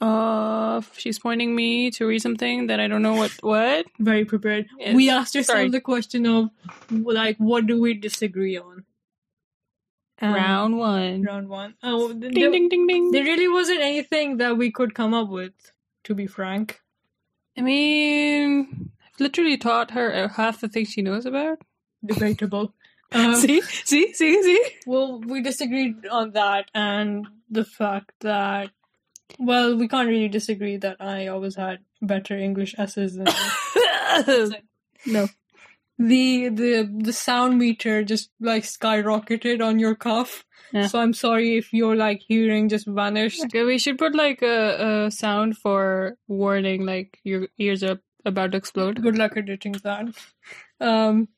Uh, 0.00 0.80
she's 0.96 1.18
pointing 1.18 1.54
me 1.54 1.88
to 1.92 2.06
read 2.06 2.20
something 2.20 2.66
that 2.66 2.80
I 2.80 2.88
don't 2.88 3.02
know 3.02 3.14
what. 3.14 3.30
What? 3.40 3.86
very 4.00 4.24
prepared. 4.24 4.66
Yes. 4.78 4.96
We 4.96 5.08
asked 5.10 5.36
ourselves 5.36 5.58
Sorry. 5.60 5.68
the 5.70 5.80
question 5.80 6.26
of 6.26 6.50
like 6.90 7.36
what 7.38 7.66
do 7.66 7.80
we 7.80 7.94
disagree 7.94 8.56
on? 8.58 8.84
And- 10.18 10.34
Round 10.34 10.76
one. 10.78 11.22
round 11.22 11.48
one. 11.48 11.74
Oh, 11.84 12.12
Ding 12.12 12.34
there, 12.34 12.50
ding 12.50 12.68
ding 12.68 12.86
ding. 12.86 13.10
there 13.12 13.24
really 13.24 13.48
wasn't 13.48 13.80
anything 13.80 14.38
that 14.38 14.56
we 14.56 14.70
could 14.72 14.94
come 14.94 15.14
up 15.14 15.28
with, 15.28 15.52
to 16.04 16.14
be 16.14 16.26
frank. 16.26 16.80
I 17.56 17.60
mean, 17.60 18.90
I've 19.06 19.20
literally 19.20 19.56
taught 19.56 19.90
her 19.92 20.12
uh, 20.14 20.28
half 20.28 20.60
the 20.60 20.68
things 20.68 20.88
she 20.90 21.02
knows 21.02 21.26
about. 21.26 21.58
Debatable. 22.04 22.74
Um, 23.14 23.34
see, 23.36 23.60
see, 23.60 24.12
see, 24.14 24.42
see. 24.42 24.66
Well, 24.86 25.20
we 25.20 25.42
disagreed 25.42 26.06
on 26.06 26.32
that 26.32 26.70
and 26.74 27.26
the 27.50 27.64
fact 27.64 28.12
that, 28.20 28.70
well, 29.38 29.76
we 29.76 29.88
can't 29.88 30.08
really 30.08 30.28
disagree 30.28 30.76
that 30.78 30.96
I 31.00 31.26
always 31.28 31.56
had 31.56 31.80
better 32.00 32.36
English 32.36 32.74
S's 32.78 33.14
than 33.14 33.26
no. 35.06 35.28
The 35.98 36.48
the 36.48 36.90
the 37.02 37.12
sound 37.12 37.58
meter 37.58 38.02
just 38.02 38.30
like 38.40 38.64
skyrocketed 38.64 39.64
on 39.64 39.78
your 39.78 39.94
cough. 39.94 40.44
Yeah. 40.72 40.86
So 40.86 40.98
I'm 40.98 41.12
sorry 41.12 41.58
if 41.58 41.72
your 41.72 41.94
like 41.96 42.22
hearing 42.26 42.68
just 42.68 42.86
vanished. 42.86 43.44
okay, 43.44 43.62
we 43.62 43.78
should 43.78 43.98
put 43.98 44.14
like 44.14 44.42
a, 44.42 45.04
a 45.06 45.10
sound 45.10 45.58
for 45.58 46.16
warning, 46.28 46.86
like 46.86 47.20
your 47.24 47.48
ears 47.58 47.82
are 47.82 48.00
about 48.24 48.52
to 48.52 48.58
explode. 48.58 49.02
Good 49.02 49.18
luck 49.18 49.36
editing 49.36 49.72
that. 49.84 50.06
Um, 50.80 51.28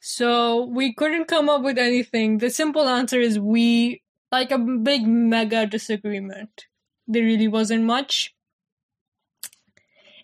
so 0.00 0.64
we 0.64 0.94
couldn't 0.94 1.26
come 1.26 1.50
up 1.50 1.62
with 1.62 1.76
anything. 1.76 2.38
The 2.38 2.48
simple 2.48 2.88
answer 2.88 3.20
is 3.20 3.38
we 3.38 4.02
like 4.32 4.50
a 4.50 4.58
big 4.58 5.06
mega 5.06 5.66
disagreement. 5.66 6.66
There 7.06 7.22
really 7.22 7.48
wasn't 7.48 7.84
much, 7.84 8.34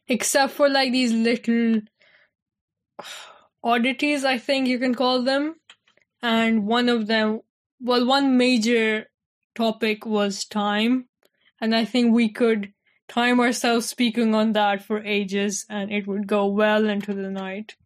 except 0.09 0.55
for 0.55 0.69
like 0.69 0.93
these 0.93 1.13
little 1.13 1.83
oddities. 3.63 4.25
I 4.25 4.39
think 4.39 4.67
you 4.67 4.79
can 4.79 4.95
call 4.95 5.23
them, 5.23 5.57
and 6.23 6.67
one 6.67 6.89
of 6.89 7.07
them, 7.07 7.41
well, 7.81 8.07
one 8.07 8.39
major 8.39 9.11
topic 9.55 10.07
was 10.07 10.47
time, 10.47 11.09
and 11.61 11.75
I 11.75 11.85
think 11.85 12.15
we 12.15 12.31
could 12.31 12.73
time 13.09 13.41
ourselves 13.41 13.87
speaking 13.87 14.35
on 14.35 14.53
that 14.53 14.83
for 14.83 15.03
ages 15.05 15.65
and 15.71 15.93
it 15.93 16.09
would 16.09 16.27
go 16.27 16.45
well 16.47 16.89
into 16.89 17.15
the 17.15 17.31
night 17.31 17.77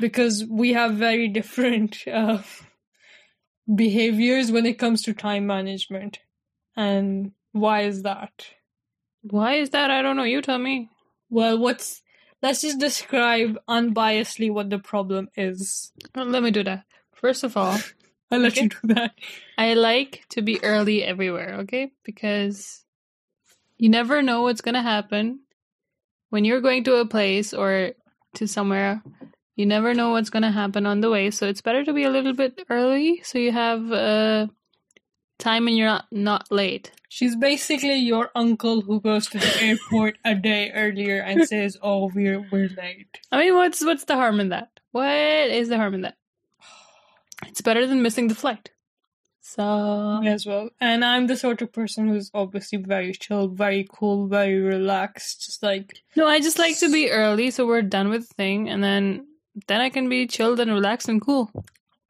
because 0.00 0.44
we 0.44 0.72
have 0.72 0.94
very 0.94 1.28
different 1.28 1.98
uh, 2.12 2.38
behaviors 3.72 4.50
when 4.50 4.66
it 4.66 4.78
comes 4.78 5.02
to 5.02 5.12
time 5.14 5.46
management 5.46 6.18
and 6.76 7.32
why 7.52 7.82
is 7.82 8.02
that 8.02 8.46
Why 9.22 9.54
is 9.56 9.70
that? 9.70 9.90
I 9.90 10.02
don't 10.02 10.16
know. 10.16 10.22
You 10.24 10.40
tell 10.42 10.58
me. 10.58 10.88
well 11.28 11.58
what's 11.58 12.02
let's 12.42 12.62
just 12.62 12.78
describe 12.80 13.58
unbiasedly 13.68 14.50
what 14.52 14.70
the 14.70 14.78
problem 14.78 15.28
is 15.36 15.92
let 16.16 16.42
me 16.42 16.50
do 16.50 16.64
that. 16.64 16.84
First 17.14 17.44
of 17.44 17.56
all, 17.56 17.78
i'll 18.30 18.40
let 18.40 18.56
Okay. 18.56 18.62
you 18.62 18.68
do 18.70 18.94
that 18.94 19.12
I 19.58 19.74
like 19.74 20.24
to 20.30 20.42
be 20.42 20.62
early 20.64 21.04
everywhere, 21.04 21.56
okay? 21.60 21.92
Because 22.04 22.82
you 23.76 23.88
never 23.90 24.22
know 24.22 24.42
what's 24.42 24.62
going 24.62 24.74
to 24.74 24.82
happen 24.82 25.40
when 26.30 26.44
you're 26.46 26.62
going 26.62 26.84
to 26.84 26.96
a 26.96 27.06
place 27.06 27.52
or 27.52 27.92
to 28.36 28.46
somewhere. 28.48 29.02
You 29.60 29.66
never 29.66 29.92
know 29.92 30.12
what's 30.12 30.30
going 30.30 30.42
to 30.42 30.50
happen 30.50 30.86
on 30.86 31.02
the 31.02 31.10
way, 31.10 31.30
so 31.30 31.46
it's 31.46 31.60
better 31.60 31.84
to 31.84 31.92
be 31.92 32.04
a 32.04 32.08
little 32.08 32.32
bit 32.32 32.64
early 32.70 33.20
so 33.22 33.36
you 33.36 33.52
have 33.52 33.92
uh, 33.92 34.46
time 35.38 35.68
and 35.68 35.76
you're 35.76 35.86
not, 35.86 36.06
not 36.10 36.50
late. 36.50 36.92
she's 37.10 37.36
basically 37.36 37.96
your 37.96 38.30
uncle 38.34 38.80
who 38.80 39.02
goes 39.02 39.26
to 39.26 39.38
the 39.38 39.62
airport 39.62 40.16
a 40.24 40.34
day 40.34 40.70
earlier 40.70 41.20
and 41.20 41.46
says 41.52 41.76
oh 41.82 42.10
we're 42.14 42.40
we're 42.50 42.70
late 42.70 43.20
I 43.30 43.38
mean, 43.42 43.54
what's 43.54 43.84
what's 43.84 44.04
the 44.04 44.14
harm 44.14 44.40
in 44.40 44.48
that? 44.48 44.80
What 44.92 45.50
is 45.50 45.68
the 45.68 45.76
harm 45.76 45.92
in 45.92 46.00
that? 46.08 46.16
It's 47.46 47.60
better 47.60 47.86
than 47.86 48.00
missing 48.00 48.28
the 48.28 48.34
flight. 48.34 48.70
So 49.42 50.22
as 50.24 50.46
well. 50.46 50.70
And 50.80 51.04
I'm 51.04 51.26
the 51.26 51.36
sort 51.36 51.60
of 51.60 51.70
person 51.70 52.08
who's 52.08 52.30
obviously 52.32 52.78
very 52.78 53.12
chill, 53.12 53.48
very 53.48 53.86
cool, 53.92 54.26
very 54.26 54.58
relaxed. 54.58 55.44
Just 55.44 55.62
like 55.62 56.00
no, 56.16 56.26
I 56.26 56.40
just 56.40 56.58
like 56.58 56.78
to 56.78 56.90
be 56.90 57.10
early 57.10 57.50
so 57.50 57.66
we're 57.66 57.82
done 57.82 58.08
with 58.08 58.26
the 58.28 58.34
thing, 58.34 58.70
and 58.70 58.82
then 58.82 59.26
then 59.66 59.80
I 59.80 59.90
can 59.90 60.08
be 60.08 60.26
chilled 60.26 60.60
and 60.60 60.70
relaxed 60.70 61.08
and 61.08 61.20
cool. 61.20 61.50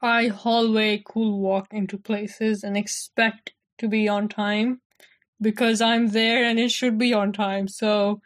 I 0.03 0.29
hallway 0.29 1.03
cool 1.05 1.41
walk 1.41 1.69
into 1.71 1.99
places 1.99 2.65
and 2.65 2.77
expect 2.77 3.53
to 3.79 3.89
be 3.89 4.09
on 4.09 4.29
time 4.29 4.81
because 5.41 5.81
I'm 5.81 6.09
there 6.09 6.45
and 6.45 6.59
it 6.59 6.71
should 6.71 6.99
be 6.99 7.13
on 7.13 7.33
time. 7.33 7.69
So 7.69 8.21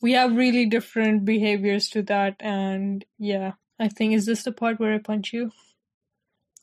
we 0.00 0.12
have 0.12 0.36
really 0.36 0.66
different 0.66 1.24
behaviors 1.24 1.88
to 1.90 2.02
that, 2.02 2.36
and 2.40 3.04
yeah, 3.18 3.52
I 3.78 3.88
think 3.88 4.14
is 4.14 4.26
this 4.26 4.42
the 4.42 4.52
part 4.52 4.78
where 4.78 4.94
I 4.94 4.98
punch 4.98 5.32
you? 5.32 5.50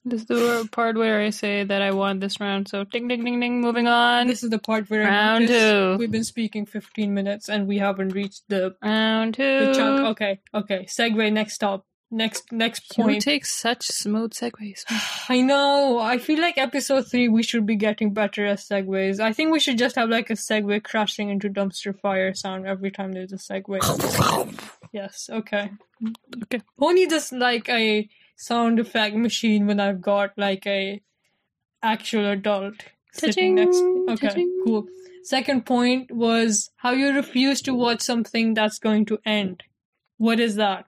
This 0.06 0.22
is 0.22 0.28
the 0.28 0.68
part 0.72 0.98
where 0.98 1.22
I 1.22 1.30
say 1.30 1.64
that 1.64 1.82
I 1.82 1.92
won 1.92 2.20
this 2.20 2.40
round. 2.40 2.68
So 2.68 2.84
ding 2.84 3.08
ding 3.08 3.24
ding 3.24 3.40
ding. 3.40 3.62
Moving 3.62 3.88
on. 3.88 4.28
This 4.28 4.44
is 4.44 4.50
the 4.50 4.60
part 4.60 4.90
where 4.90 5.04
Round 5.06 5.48
two. 5.48 5.96
we've 5.98 6.12
been 6.12 6.26
speaking 6.26 6.66
15 6.66 7.14
minutes 7.14 7.48
and 7.50 7.68
we 7.68 7.78
haven't 7.78 8.10
reached 8.10 8.44
the, 8.50 8.76
round 8.84 9.36
two. 9.36 9.68
the 9.68 9.74
chunk. 9.74 10.02
Okay, 10.12 10.40
okay. 10.54 10.86
Segue 10.86 11.32
next 11.32 11.54
stop. 11.54 11.86
Next 12.12 12.52
next 12.52 12.92
point. 12.96 13.16
You 13.16 13.22
take 13.22 13.44
such 13.46 13.88
smooth 13.88 14.34
segues. 14.34 14.84
I 15.30 15.42
know. 15.42 15.98
I 15.98 16.20
feel 16.20 16.40
like 16.40 16.60
episode 16.60 17.08
three 17.08 17.28
we 17.28 17.42
should 17.42 17.66
be 17.66 17.76
getting 17.76 18.14
better 18.14 18.46
at 18.46 18.60
segues. 18.60 19.20
I 19.20 19.34
think 19.34 19.52
we 19.52 19.60
should 19.60 19.80
just 19.80 19.96
have 19.96 20.10
like 20.10 20.30
a 20.30 20.34
segue 20.34 20.84
crashing 20.84 21.30
into 21.30 21.50
dumpster 21.50 21.98
fire 21.98 22.34
sound 22.36 22.68
every 22.68 22.92
time 22.92 23.14
there's 23.14 23.34
a 23.34 23.38
segue. 23.38 23.80
yes. 24.92 25.30
Okay. 25.32 25.72
Okay. 26.44 26.62
Only 26.78 27.08
just 27.08 27.32
like 27.34 27.68
a 27.70 28.08
sound 28.36 28.80
effect 28.80 29.16
machine 29.16 29.68
when 29.68 29.80
I've 29.80 30.02
got 30.02 30.32
like 30.38 30.66
a 30.68 31.02
actual 31.82 32.26
adult 32.30 32.76
sitting 33.12 33.56
next. 33.56 33.78
Ta-ching, 33.78 34.06
Okay. 34.10 34.28
ta-ching. 34.28 34.62
Cool. 34.66 34.88
Second 35.24 35.66
point 35.66 36.12
was 36.12 36.72
how 36.78 36.92
you 36.92 37.12
refuse 37.14 37.62
to 37.62 37.74
watch 37.74 38.02
something 38.02 38.54
that's 38.54 38.80
going 38.80 39.06
to 39.06 39.20
end. 39.26 39.64
What 40.18 40.40
is 40.40 40.56
that? 40.56 40.86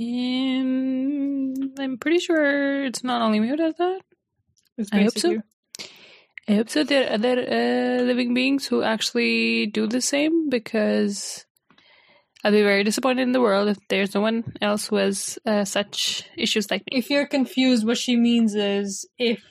Um, 0.00 1.54
I'm 1.78 1.98
pretty 1.98 2.18
sure 2.18 2.84
it's 2.84 3.04
not 3.04 3.22
only 3.22 3.40
me 3.40 3.48
who 3.48 3.56
does 3.56 3.74
that. 3.78 4.00
I 4.92 5.02
hope 5.02 5.18
so. 5.18 5.42
I 6.48 6.54
hope 6.54 6.70
so. 6.70 6.82
There 6.84 7.08
are 7.08 7.14
other 7.14 7.38
uh, 7.40 8.02
living 8.02 8.34
beings 8.34 8.66
who 8.66 8.82
actually 8.82 9.66
do 9.66 9.86
the 9.86 10.00
same 10.00 10.48
because 10.48 11.44
I'd 12.44 12.52
be 12.52 12.62
very 12.62 12.82
disappointed 12.82 13.22
in 13.22 13.32
the 13.32 13.40
world 13.40 13.68
if 13.68 13.78
there's 13.88 14.14
no 14.14 14.20
one 14.20 14.52
else 14.60 14.88
who 14.88 14.96
has 14.96 15.38
uh, 15.46 15.64
such 15.64 16.24
issues 16.36 16.70
like 16.70 16.82
me. 16.90 16.98
if 16.98 17.08
you're 17.08 17.26
confused, 17.26 17.86
what 17.86 17.98
she 17.98 18.16
means 18.16 18.54
is 18.54 19.06
if 19.18 19.44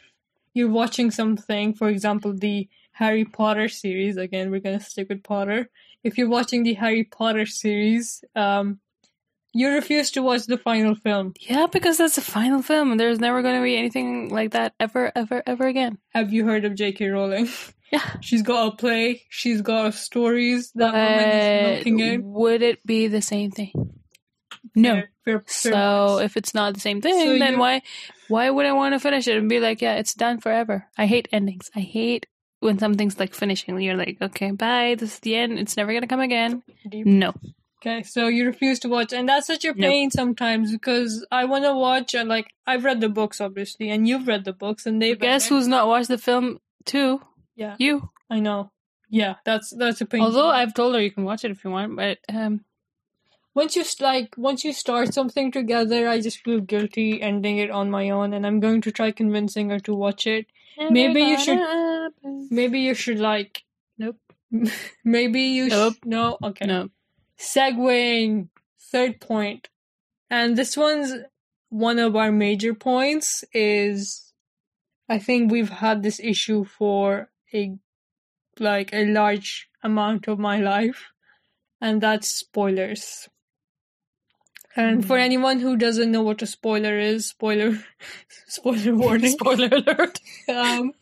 you're 0.53 0.69
watching 0.69 1.12
something, 1.12 1.74
for 1.74 1.88
example, 1.88 2.33
the 2.33 2.67
Harry 2.91 3.24
Potter 3.24 3.69
series, 3.69 4.17
again, 4.17 4.51
we're 4.51 4.60
going 4.60 4.77
to 4.77 4.86
stick 4.86 5.07
with 5.10 5.24
Potter. 5.24 5.69
If 6.03 6.17
you're 6.17 6.29
watching 6.29 6.63
the 6.63 6.74
Harry 6.74 7.05
Potter 7.05 7.45
series, 7.45 8.24
um, 8.36 8.79
you 9.53 9.69
refuse 9.69 10.12
to 10.12 10.21
watch 10.21 10.45
the 10.45 10.57
final 10.57 10.95
film. 10.95 11.33
Yeah, 11.39 11.67
because 11.71 11.98
that's 11.98 12.15
the 12.15 12.21
final 12.21 12.62
film, 12.62 12.91
and 12.91 13.00
there's 13.00 13.19
never 13.19 13.41
going 13.41 13.55
to 13.55 13.63
be 13.63 13.77
anything 13.77 14.29
like 14.29 14.51
that 14.51 14.74
ever, 14.79 15.12
ever, 15.15 15.43
ever 15.45 15.67
again. 15.67 15.98
Have 16.10 16.33
you 16.33 16.45
heard 16.45 16.65
of 16.65 16.75
J.K. 16.75 17.07
Rowling? 17.07 17.50
Yeah. 17.91 18.10
She's 18.21 18.41
got 18.41 18.74
a 18.74 18.75
play, 18.77 19.24
she's 19.29 19.62
got 19.62 19.93
stories 19.93 20.71
that 20.75 20.93
woman 20.93 21.29
is 22.00 22.19
at. 22.19 22.24
would 22.24 22.62
it 22.62 22.86
be 22.86 23.07
the 23.07 23.21
same 23.21 23.51
thing? 23.51 23.74
No. 24.75 24.93
Fair- 24.93 25.10
fair- 25.25 25.39
fair 25.48 25.74
So 25.74 26.19
if 26.19 26.38
it's 26.38 26.53
not 26.53 26.74
the 26.74 26.79
same 26.79 27.01
thing, 27.01 27.13
So 27.19 27.38
then 27.39 27.57
why 27.60 27.81
why 28.29 28.50
would 28.50 28.65
I 28.65 28.71
want 28.71 28.93
to 28.93 29.00
finish 29.00 29.27
it 29.27 29.38
and 29.38 29.50
be 29.50 29.60
like, 29.60 29.81
yeah, 29.81 29.95
it's 29.95 30.13
done 30.13 30.39
forever? 30.39 30.88
I 30.98 31.05
hate 31.05 31.27
endings. 31.31 31.69
I 31.75 31.81
hate 31.81 32.27
when 32.62 32.79
something's 32.79 33.19
like 33.19 33.33
finishing. 33.33 33.79
You're 33.81 33.98
like, 33.98 34.17
okay, 34.21 34.51
bye. 34.51 34.95
This 34.98 35.13
is 35.15 35.19
the 35.19 35.36
end. 35.36 35.60
It's 35.60 35.75
never 35.75 35.93
gonna 35.93 36.07
come 36.07 36.21
again. 36.21 36.63
No. 36.93 37.33
Okay, 37.83 38.03
so 38.03 38.27
you 38.27 38.45
refuse 38.45 38.79
to 38.81 38.89
watch, 38.89 39.12
and 39.12 39.27
that's 39.27 39.48
such 39.48 39.65
a 39.65 39.69
Nope. 39.69 39.77
pain 39.77 40.12
sometimes 40.12 40.71
because 40.71 41.25
I 41.31 41.45
want 41.45 41.63
to 41.65 41.74
watch, 41.75 42.13
and 42.13 42.29
like 42.29 42.53
I've 42.67 42.86
read 42.86 43.01
the 43.01 43.10
books 43.10 43.41
obviously, 43.41 43.89
and 43.89 44.07
you've 44.07 44.27
read 44.27 44.45
the 44.45 44.53
books, 44.53 44.86
and 44.86 45.01
they've 45.01 45.19
Guess 45.19 45.48
who's 45.48 45.67
not 45.67 45.88
watched 45.88 46.07
the 46.07 46.19
film 46.19 46.60
too? 46.86 47.19
Yeah, 47.55 47.75
You. 47.79 48.10
I 48.29 48.39
know. 48.39 48.72
Yeah, 49.10 49.36
that's 49.43 49.72
that's 49.72 50.00
a 50.01 50.05
pain. 50.05 50.22
Although 50.22 50.50
I've 50.50 50.74
told 50.74 50.96
her 50.96 51.01
you 51.01 51.12
can 51.12 51.25
watch 51.25 51.43
it 51.43 51.51
if 51.51 51.63
you 51.65 51.70
want, 51.72 51.96
but 51.98 52.20
um, 52.29 52.63
once 53.53 53.75
you 53.75 53.84
like 54.00 54.34
once 54.38 54.63
you 54.63 54.72
start 54.72 55.13
something 55.13 55.51
together, 55.51 56.08
I 56.08 56.22
just 56.22 56.39
feel 56.46 56.62
guilty 56.62 57.22
ending 57.22 57.58
it 57.58 57.70
on 57.70 57.91
my 57.91 58.10
own, 58.10 58.34
and 58.34 58.48
I'm 58.48 58.62
going 58.62 58.79
to 58.81 58.91
try 58.91 59.12
convincing 59.12 59.70
her 59.70 59.79
to 59.81 59.93
watch 59.93 60.25
it. 60.27 60.46
Maybe 60.77 61.22
you 61.22 61.38
should- 61.38 61.60
Maybe 62.50 62.79
you 62.79 62.93
should 62.93 63.19
like. 63.19 63.63
Nope. 63.97 64.17
Maybe 65.04 65.41
you 65.41 65.67
Nope. 65.67 65.93
should. 65.95 66.06
No. 66.06 66.38
Okay. 66.41 66.65
No. 66.65 66.89
Segwaying 67.38 68.47
Third 68.91 69.21
point, 69.21 69.69
and 70.30 70.58
this 70.58 70.75
one's 70.75 71.13
one 71.69 71.97
of 71.97 72.15
our 72.17 72.30
major 72.32 72.73
points 72.73 73.45
is, 73.54 74.34
I 75.08 75.17
think 75.17 75.49
we've 75.49 75.69
had 75.69 76.04
this 76.04 76.19
issue 76.19 76.65
for 76.65 77.30
a 77.53 77.77
like 78.59 78.93
a 78.93 79.05
large 79.05 79.69
amount 79.83 80.27
of 80.27 80.37
my 80.39 80.57
life, 80.59 81.05
and 81.79 82.01
that's 82.01 82.27
spoilers. 82.29 83.27
And 84.75 85.05
for 85.05 85.17
Hmm. 85.17 85.23
anyone 85.23 85.59
who 85.59 85.75
doesn't 85.75 86.11
know 86.11 86.21
what 86.23 86.41
a 86.41 86.45
spoiler 86.47 86.97
is, 86.97 87.27
spoiler, 87.27 87.77
spoiler 88.47 88.95
warning. 88.95 89.31
Spoiler 89.39 89.67
alert. 89.71 90.19
Um, 90.47 90.93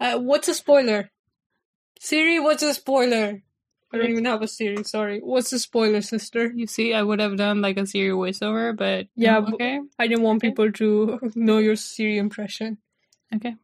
uh, 0.00 0.18
what's 0.18 0.48
a 0.48 0.54
spoiler? 0.54 1.10
Siri, 2.00 2.40
what's 2.40 2.62
a 2.62 2.74
spoiler? 2.74 3.42
I 3.92 3.96
don't 3.96 4.10
even 4.10 4.24
have 4.24 4.42
a 4.42 4.48
Siri. 4.48 4.82
Sorry. 4.82 5.20
What's 5.20 5.52
a 5.52 5.58
spoiler, 5.60 6.00
sister? 6.00 6.52
You 6.52 6.66
see, 6.66 6.92
I 6.92 7.02
would 7.04 7.20
have 7.20 7.36
done 7.36 7.60
like 7.60 7.76
a 7.78 7.86
Siri 7.86 8.10
voiceover, 8.10 8.76
but 8.76 9.06
Yeah, 9.14 9.38
okay, 9.38 9.78
I 9.98 10.08
didn't 10.08 10.24
want 10.24 10.38
Okay. 10.38 10.48
people 10.50 10.72
to 10.72 11.20
know 11.36 11.58
your 11.58 11.76
Siri 11.76 12.18
impression. 12.18 12.78
okay. 13.32 13.54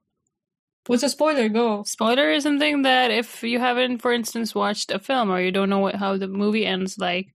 What's 0.90 1.04
a 1.04 1.08
spoiler? 1.08 1.48
Go. 1.48 1.84
Spoiler 1.84 2.32
is 2.32 2.42
something 2.42 2.82
that 2.82 3.12
if 3.12 3.44
you 3.44 3.60
haven't, 3.60 3.98
for 3.98 4.12
instance, 4.12 4.56
watched 4.56 4.90
a 4.90 4.98
film 4.98 5.30
or 5.30 5.40
you 5.40 5.52
don't 5.52 5.70
know 5.70 5.78
what 5.78 5.94
how 5.94 6.16
the 6.16 6.26
movie 6.26 6.66
ends, 6.66 6.98
like, 6.98 7.28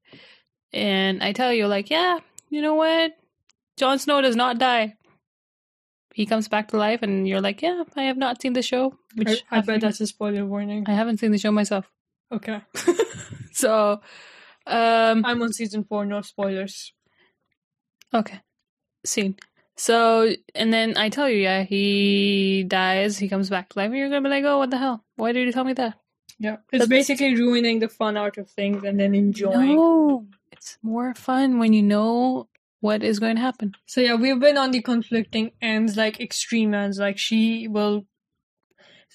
and 0.74 1.24
I 1.24 1.32
tell 1.32 1.54
you, 1.54 1.68
like, 1.68 1.90
yeah, 1.90 2.20
you 2.50 2.62
know 2.62 2.76
what, 2.76 3.14
Jon 3.78 3.98
Snow 3.98 4.20
does 4.20 4.36
not 4.36 4.58
die. 4.58 4.96
He 6.14 6.26
comes 6.26 6.50
back 6.50 6.68
to 6.70 6.78
life, 6.78 7.02
and 7.02 7.26
you're 7.26 7.40
like, 7.40 7.62
yeah, 7.62 7.84
I 7.96 8.04
have 8.04 8.18
not 8.18 8.42
seen 8.42 8.52
the 8.52 8.62
show. 8.62 8.98
Which 9.16 9.42
I, 9.50 9.60
I 9.60 9.62
bet 9.62 9.80
that's 9.80 10.02
a 10.02 10.08
spoiler 10.08 10.46
warning. 10.46 10.84
I 10.86 10.92
haven't 10.92 11.22
seen 11.22 11.32
the 11.32 11.38
show 11.38 11.52
myself. 11.52 11.90
Okay. 12.34 12.60
So, 13.56 14.02
um, 14.68 15.24
I'm 15.24 15.42
on 15.42 15.54
season 15.54 15.86
four, 15.86 16.06
no 16.06 16.20
spoilers. 16.22 16.92
Okay. 18.14 18.42
Scene. 19.06 19.38
So, 19.78 20.32
and 20.54 20.72
then 20.72 20.98
I 20.98 21.10
tell 21.10 21.30
you, 21.30 21.38
yeah, 21.38 21.64
he 21.64 22.64
dies, 22.64 23.18
he 23.18 23.28
comes 23.28 23.50
back 23.50 23.70
to 23.70 23.80
life, 23.80 23.88
and 23.88 23.98
you're 23.98 24.10
gonna 24.10 24.22
be 24.22 24.30
like, 24.30 24.46
oh, 24.46 24.58
what 24.58 24.72
the 24.72 24.78
hell? 24.78 25.04
Why 25.16 25.32
did 25.32 25.46
you 25.46 25.52
tell 25.52 25.66
me 25.66 25.74
that? 25.74 26.00
Yeah. 26.40 26.58
It's 26.72 26.84
That's- 26.84 26.88
basically 26.88 27.36
ruining 27.36 27.80
the 27.80 27.90
fun 27.90 28.18
out 28.18 28.38
of 28.38 28.50
things 28.50 28.84
and 28.84 29.00
then 29.00 29.16
enjoying. 29.16 29.76
No, 29.76 30.28
it's 30.52 30.78
more 30.82 31.14
fun 31.14 31.60
when 31.60 31.74
you 31.74 31.84
know 31.84 32.48
what 32.82 33.04
is 33.04 33.20
going 33.20 33.36
to 33.36 33.42
happen. 33.42 33.74
So 33.86 34.02
yeah, 34.02 34.16
we've 34.16 34.40
been 34.40 34.58
on 34.58 34.72
the 34.72 34.82
conflicting 34.82 35.52
ends, 35.62 35.98
like 35.98 36.20
extreme 36.20 36.74
ends. 36.74 37.00
Like 37.00 37.18
she 37.18 37.68
will. 37.68 38.06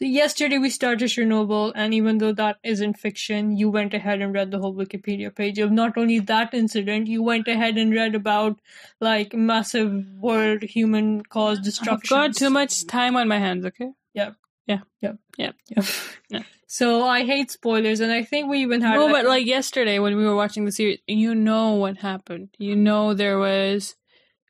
So 0.01 0.07
yesterday 0.07 0.57
we 0.57 0.71
started 0.71 1.11
Chernobyl, 1.11 1.73
and 1.75 1.93
even 1.93 2.17
though 2.17 2.33
that 2.33 2.57
isn't 2.65 2.99
fiction, 2.99 3.59
you 3.59 3.69
went 3.69 3.93
ahead 3.93 4.23
and 4.23 4.33
read 4.33 4.51
the 4.51 4.59
whole 4.59 4.75
Wikipedia 4.75 5.35
page 5.35 5.59
of 5.59 5.71
not 5.71 5.99
only 5.99 6.21
that 6.21 6.55
incident, 6.55 7.07
you 7.07 7.23
went 7.23 7.47
ahead 7.49 7.77
and 7.77 7.93
read 7.93 8.15
about 8.15 8.59
like 8.99 9.35
massive 9.35 10.07
world 10.15 10.63
human 10.63 11.23
caused 11.23 11.65
destruction. 11.65 12.17
I've 12.17 12.33
got 12.33 12.35
too 12.35 12.49
much 12.49 12.87
time 12.87 13.15
on 13.15 13.29
my 13.29 13.39
hands, 13.39 13.67
okay? 13.67 13.91
Yep. 14.15 14.37
Yeah. 14.67 14.79
Yep. 15.03 15.19
Yep. 15.37 15.55
Yep. 15.77 15.85
Yeah. 16.31 16.43
So 16.73 17.05
I 17.05 17.25
hate 17.25 17.51
spoilers, 17.51 17.99
and 17.99 18.13
I 18.13 18.23
think 18.23 18.49
we 18.49 18.61
even 18.61 18.81
had. 18.81 18.95
No, 18.95 19.09
but 19.09 19.25
like 19.27 19.45
yesterday 19.45 19.99
when 19.99 20.17
we 20.17 20.25
were 20.25 20.37
watching 20.37 20.67
the 20.67 20.71
series, 20.71 21.01
you 21.09 21.35
know 21.35 21.75
what 21.75 21.97
happened. 21.97 22.51
You 22.59 22.77
know 22.77 23.13
there 23.13 23.41
was 23.41 23.97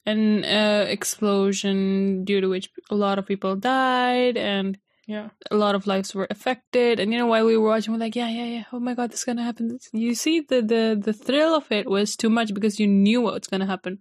an 0.04 0.44
uh, 0.44 0.84
explosion 0.86 2.26
due 2.26 2.42
to 2.42 2.48
which 2.48 2.68
a 2.90 2.94
lot 2.94 3.18
of 3.18 3.24
people 3.24 3.56
died 3.56 4.36
and 4.36 4.76
yeah. 5.10 5.28
a 5.50 5.56
lot 5.56 5.74
of 5.74 5.86
lives 5.86 6.14
were 6.14 6.28
affected. 6.30 7.00
And 7.00 7.12
you 7.12 7.18
know 7.18 7.26
while 7.26 7.44
we 7.46 7.56
were 7.56 7.68
watching, 7.68 7.92
we're 7.92 7.98
like, 8.06 8.16
yeah, 8.16 8.28
yeah, 8.28 8.44
yeah. 8.56 8.64
Oh 8.72 8.80
my 8.80 8.94
god, 8.94 9.10
this 9.10 9.20
is 9.20 9.24
gonna 9.24 9.42
happen. 9.50 9.78
You 9.92 10.14
see, 10.14 10.40
the 10.40 10.62
the 10.72 10.82
the 11.08 11.12
thrill 11.12 11.54
of 11.54 11.70
it 11.78 11.88
was 11.96 12.16
too 12.16 12.30
much 12.30 12.54
because 12.54 12.78
you 12.80 12.86
knew 12.86 13.20
what 13.20 13.34
was 13.34 13.48
gonna 13.48 13.66
happen. 13.66 13.98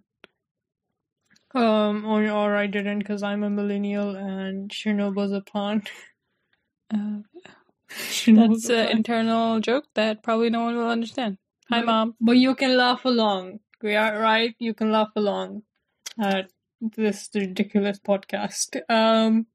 Um, 1.52 2.04
or, 2.04 2.22
or 2.30 2.56
I 2.56 2.66
didn't 2.68 3.00
because 3.00 3.24
I'm 3.24 3.42
a 3.42 3.50
millennial 3.50 4.14
and 4.14 4.70
Chernobyl's 4.70 5.32
a 5.32 5.40
plant. 5.40 5.90
Uh, 6.92 7.22
Chernobyl's 7.88 8.64
that's 8.64 8.90
an 8.90 8.96
internal 8.96 9.60
joke 9.60 9.84
that 9.94 10.24
probably 10.24 10.50
no 10.50 10.62
one 10.64 10.74
will 10.76 10.88
understand. 10.88 11.38
Hi, 11.70 11.78
But- 11.80 11.86
mom. 11.86 12.14
But 12.20 12.36
you 12.36 12.56
can 12.56 12.76
laugh 12.76 13.04
along. 13.04 13.60
We 13.80 13.94
are 13.94 14.18
right? 14.18 14.56
You 14.58 14.74
can 14.74 14.90
laugh 14.90 15.12
along 15.14 15.62
at 16.20 16.50
this 16.80 17.30
ridiculous 17.32 18.00
podcast. 18.00 18.80
Um, 18.88 19.46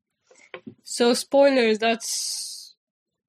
so 0.83 1.13
spoilers, 1.13 1.79
that's. 1.79 2.75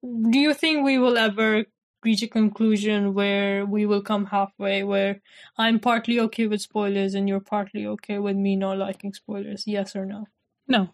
Do 0.03 0.39
you 0.39 0.53
think 0.53 0.85
we 0.85 0.97
will 0.97 1.17
ever 1.17 1.65
reach 2.03 2.21
a 2.21 2.27
conclusion 2.27 3.13
where 3.13 3.65
we 3.65 3.85
will 3.85 4.01
come 4.01 4.25
halfway, 4.27 4.83
where 4.83 5.21
I'm 5.57 5.79
partly 5.79 6.19
okay 6.21 6.47
with 6.47 6.61
spoilers 6.61 7.15
and 7.15 7.27
you're 7.27 7.39
partly 7.39 7.87
okay 7.87 8.19
with 8.19 8.35
me 8.35 8.55
not 8.55 8.77
liking 8.77 9.13
spoilers? 9.13 9.63
Yes 9.65 9.95
or 9.95 10.05
no? 10.05 10.27
No. 10.67 10.89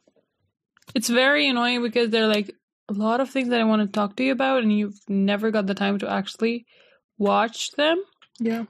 It's 0.96 1.10
very 1.10 1.48
annoying 1.48 1.82
because 1.82 2.10
they're 2.10 2.28
like 2.28 2.56
a 2.89 2.93
lot 2.93 3.22
of 3.22 3.30
things 3.30 3.50
that 3.50 3.60
I 3.60 3.65
want 3.65 3.82
to 3.82 3.88
talk 3.88 4.15
to 4.15 4.24
you 4.24 4.32
about, 4.32 4.63
and 4.63 4.78
you've 4.78 5.00
never 5.08 5.52
got 5.52 5.67
the 5.67 5.74
time 5.74 6.00
to 6.00 6.10
actually 6.10 6.65
watch 7.17 7.72
them 7.72 8.04
Yeah. 8.39 8.65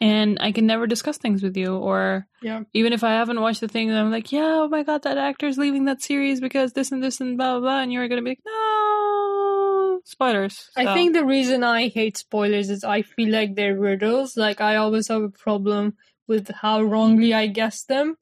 And 0.00 0.38
I 0.40 0.52
can 0.52 0.66
never 0.66 0.86
discuss 0.86 1.18
things 1.18 1.42
with 1.42 1.56
you. 1.56 1.74
Or 1.76 2.26
Yeah. 2.42 2.62
even 2.74 2.92
if 2.92 3.02
I 3.04 3.12
haven't 3.12 3.40
watched 3.40 3.60
the 3.60 3.68
thing, 3.68 3.92
I'm 3.92 4.10
like, 4.10 4.32
yeah, 4.32 4.60
oh 4.62 4.68
my 4.68 4.82
god, 4.82 5.02
that 5.02 5.18
actor's 5.18 5.58
leaving 5.58 5.84
that 5.86 6.02
series 6.02 6.40
because 6.40 6.72
this 6.72 6.92
and 6.92 7.02
this 7.02 7.20
and 7.20 7.36
blah 7.36 7.52
blah. 7.54 7.60
blah 7.60 7.80
and 7.82 7.92
you're 7.92 8.08
gonna 8.08 8.22
be 8.22 8.30
like, 8.30 8.40
no 8.44 10.00
spoilers. 10.04 10.70
I 10.76 10.92
think 10.94 11.14
the 11.14 11.24
reason 11.24 11.64
I 11.64 11.88
hate 11.88 12.16
spoilers 12.16 12.70
is 12.70 12.84
I 12.84 13.02
feel 13.02 13.30
like 13.30 13.54
they're 13.54 13.78
riddles. 13.78 14.36
Like 14.36 14.60
I 14.60 14.76
always 14.76 15.08
have 15.08 15.22
a 15.22 15.30
problem 15.30 15.94
with 16.28 16.48
how 16.50 16.82
wrongly 16.82 17.34
I 17.34 17.46
guess 17.46 17.84
them. 17.84 18.16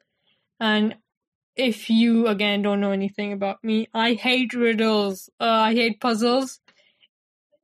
And 0.60 0.96
if 1.56 1.90
you 1.90 2.26
again 2.26 2.62
don't 2.62 2.80
know 2.80 2.90
anything 2.92 3.32
about 3.32 3.62
me, 3.62 3.88
I 3.94 4.14
hate 4.14 4.54
riddles. 4.54 5.28
Uh, 5.40 5.44
I 5.44 5.74
hate 5.74 6.00
puzzles. 6.00 6.60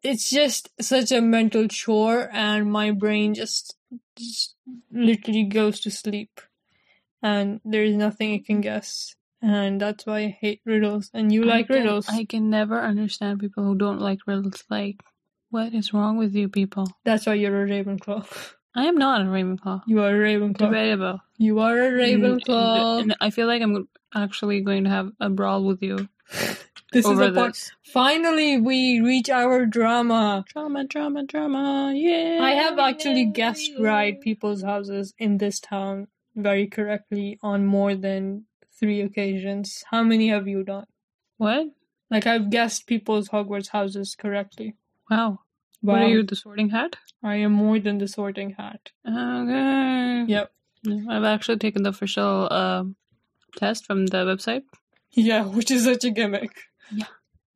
It's 0.02 0.30
just 0.30 0.70
such 0.80 1.12
a 1.12 1.20
mental 1.20 1.68
chore, 1.68 2.28
and 2.32 2.70
my 2.72 2.90
brain 2.90 3.34
just, 3.34 3.76
just 4.16 4.54
literally 4.90 5.44
goes 5.44 5.80
to 5.80 5.90
sleep, 5.90 6.40
and 7.22 7.60
there's 7.64 7.94
nothing 7.94 8.32
it 8.34 8.46
can 8.46 8.60
guess. 8.60 9.14
And 9.42 9.80
that's 9.80 10.04
why 10.06 10.18
I 10.20 10.38
hate 10.40 10.60
riddles. 10.66 11.10
And 11.14 11.32
you 11.32 11.44
I 11.44 11.46
like 11.46 11.66
can- 11.68 11.76
riddles. 11.76 12.08
I 12.08 12.24
can 12.24 12.50
never 12.50 12.80
understand 12.80 13.40
people 13.40 13.64
who 13.64 13.74
don't 13.74 14.00
like 14.00 14.20
riddles. 14.26 14.64
Like, 14.70 15.02
what 15.50 15.74
is 15.74 15.92
wrong 15.94 16.16
with 16.18 16.34
you 16.34 16.48
people? 16.48 16.86
That's 17.04 17.26
why 17.26 17.34
you're 17.34 17.64
a 17.64 17.68
Ravenclaw. 17.68 18.26
I 18.74 18.84
am 18.84 18.96
not 18.96 19.22
a 19.22 19.24
Ravenclaw. 19.24 19.82
You 19.86 20.00
are 20.02 20.10
a 20.10 20.12
Ravenclaw. 20.18 20.58
Debatable. 20.58 21.20
You 21.38 21.58
are 21.60 21.76
a 21.78 21.86
And- 22.12 22.22
Ravenclaw. 22.22 23.00
And, 23.02 23.16
I 23.20 23.30
feel 23.30 23.46
like 23.46 23.62
I'm 23.62 23.88
actually 24.14 24.60
going 24.60 24.84
to 24.84 24.90
have 24.90 25.10
a 25.20 25.28
brawl 25.30 25.64
with 25.64 25.82
you 25.82 26.08
this 26.92 27.06
is 27.06 27.18
the 27.18 27.32
part. 27.32 27.52
this. 27.52 27.70
Finally, 27.84 28.58
we 28.58 29.00
reach 29.00 29.30
our 29.30 29.66
drama. 29.66 30.44
Drama, 30.52 30.84
drama, 30.84 31.24
drama. 31.24 31.92
Yeah. 31.94 32.38
I 32.42 32.52
have 32.52 32.78
actually 32.78 33.26
guessed 33.26 33.70
right 33.78 34.20
people's 34.20 34.62
houses 34.62 35.14
in 35.18 35.38
this 35.38 35.60
town 35.60 36.08
very 36.34 36.66
correctly 36.66 37.38
on 37.42 37.66
more 37.66 37.94
than 37.94 38.46
three 38.78 39.00
occasions. 39.02 39.84
How 39.90 40.02
many 40.02 40.28
have 40.28 40.48
you 40.48 40.64
done? 40.64 40.86
What? 41.36 41.66
Like 42.10 42.26
I've 42.26 42.50
guessed 42.50 42.86
people's 42.86 43.28
Hogwarts 43.28 43.68
houses 43.68 44.16
correctly. 44.16 44.76
Wow. 45.10 45.40
Wow. 45.82 45.94
What 45.94 46.02
are 46.02 46.08
you, 46.08 46.22
the 46.22 46.36
sorting 46.36 46.70
hat? 46.70 46.96
I 47.22 47.36
am 47.36 47.52
more 47.52 47.78
than 47.78 47.98
the 47.98 48.08
sorting 48.08 48.50
hat. 48.50 48.90
Okay. 49.06 50.24
Yep. 50.26 50.52
I've 51.08 51.24
actually 51.24 51.58
taken 51.58 51.82
the 51.82 51.90
official 51.90 52.52
um, 52.52 52.96
test 53.56 53.86
from 53.86 54.06
the 54.06 54.24
website. 54.24 54.62
Yeah, 55.12 55.44
which 55.56 55.70
is 55.70 55.84
such 55.84 56.04
a 56.04 56.10
gimmick. 56.10 56.50
Yeah. 56.92 57.06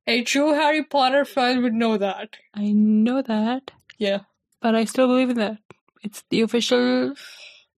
A 0.06 0.22
true 0.22 0.52
Harry 0.52 0.84
Potter 0.84 1.24
fan 1.24 1.62
would 1.62 1.72
know 1.74 1.96
that. 1.96 2.36
I 2.54 2.72
know 2.72 3.22
that, 3.22 3.70
Yeah. 3.98 4.20
but 4.60 4.74
I 4.74 4.84
still 4.84 5.06
believe 5.06 5.30
in 5.30 5.36
that. 5.38 5.58
It's 6.02 6.22
the 6.28 6.42
official 6.42 7.14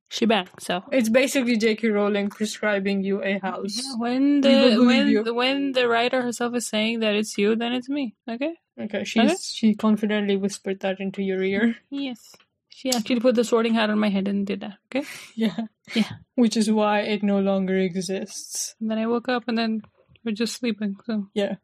shebang. 0.09 0.49
So 0.59 0.83
It's 0.91 1.09
basically 1.09 1.57
J.K. 1.57 1.89
Rowling 1.89 2.29
prescribing 2.31 3.05
you 3.05 3.23
a 3.23 3.39
house. 3.39 3.77
Yeah, 3.77 3.95
when 3.99 4.41
the 4.41 4.77
when 4.85 5.09
you. 5.09 5.23
when 5.35 5.73
the 5.73 5.87
writer 5.89 6.23
herself 6.23 6.55
is 6.57 6.67
saying 6.67 7.01
that 7.01 7.15
it's 7.15 7.39
you, 7.39 7.55
then 7.57 7.73
it's 7.73 7.89
me. 7.89 8.17
Okay. 8.29 8.55
Okay, 8.79 9.05
she's 9.05 9.53
she 9.55 9.75
confidently 9.75 10.37
whispered 10.37 10.81
that 10.81 11.01
into 11.01 11.23
your 11.23 11.43
ear. 11.43 11.77
Yes. 11.91 12.35
She 12.69 12.91
actually 12.93 13.21
put 13.21 13.35
the 13.37 13.45
sorting 13.45 13.73
hat 13.73 13.89
on 13.89 13.99
my 13.99 14.11
head 14.11 14.29
and 14.29 14.47
did 14.47 14.61
that. 14.61 14.79
Okay. 14.91 15.07
Yeah. 15.35 15.57
Yeah. 15.95 16.11
Which 16.35 16.57
is 16.59 16.71
why 16.71 17.01
it 17.01 17.23
no 17.23 17.39
longer 17.41 17.79
exists. 17.79 18.75
And 18.81 18.91
then 18.91 18.99
I 18.99 19.07
woke 19.07 19.29
up 19.31 19.45
and 19.49 19.57
then 19.57 19.81
we're 20.27 20.33
just 20.33 20.55
sleeping. 20.57 20.97
So 21.07 21.29
Yeah. 21.35 21.57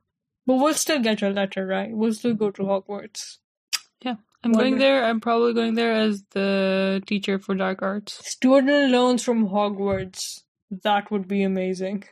But 0.47 0.55
we'll 0.57 0.75
still 0.75 1.01
get 1.01 1.21
your 1.21 1.31
letter, 1.33 1.67
right? 1.67 1.91
We'll 1.93 2.15
still 2.15 2.35
go 2.35 2.51
to 2.51 2.63
Hogwarts. 2.63 3.39
Yeah, 4.05 4.17
I'm 4.43 4.53
Wonder- 4.53 4.59
going 4.71 4.79
there. 4.79 5.05
I'm 5.05 5.21
probably 5.21 5.53
going 5.55 5.75
there 5.75 5.93
as 5.93 6.25
the 6.31 7.03
teacher 7.07 7.39
for 7.39 7.55
dark 7.55 7.83
arts. 7.83 8.27
Student 8.29 8.91
loans 8.91 9.23
from 9.23 9.49
Hogwarts. 9.51 10.41
That 10.83 11.11
would 11.11 11.29
be 11.29 11.43
amazing. 11.43 12.05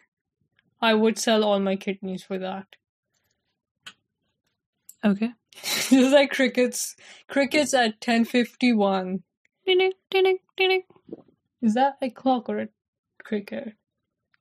I 0.81 0.95
would 0.95 1.19
sell 1.19 1.43
all 1.45 1.59
my 1.61 1.77
kidneys 1.77 2.23
for 2.23 2.39
that. 2.39 2.67
Okay. 5.05 5.31
Just 5.63 6.13
like 6.13 6.31
crickets. 6.31 6.95
Crickets 7.29 7.75
at 7.75 7.95
1051. 8.07 9.23
Ding, 9.67 9.93
ding, 10.11 10.39
ding. 10.57 10.83
Is 11.63 11.75
that 11.75 11.97
a 12.01 12.11
clock 12.11 12.49
or 12.49 12.59
a 12.61 12.69
cricket? 13.23 13.75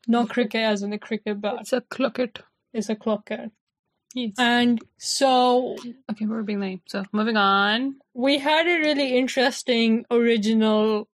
Not 0.08 0.30
cricket 0.30 0.62
as 0.62 0.82
in 0.82 0.94
a 0.94 1.00
cricket 1.00 1.42
bat. 1.42 1.58
It's 1.62 1.74
a 1.74 1.82
clocket. 1.82 2.40
It's 2.74 2.90
a 2.90 2.96
clocket. 2.96 3.52
Yes. 4.16 4.34
And 4.38 4.82
so 4.98 5.78
okay, 6.10 6.26
we're 6.26 6.42
being 6.44 6.60
lame. 6.60 6.82
So 6.88 7.04
moving 7.12 7.38
on. 7.38 7.96
we 8.14 8.40
had 8.40 8.66
a 8.66 8.80
really 8.80 9.18
interesting 9.18 10.06
original 10.10 11.08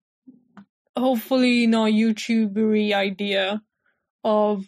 hopefully 0.98 1.68
not 1.68 1.92
youtubery 1.92 2.94
idea 2.94 3.62
of 4.24 4.66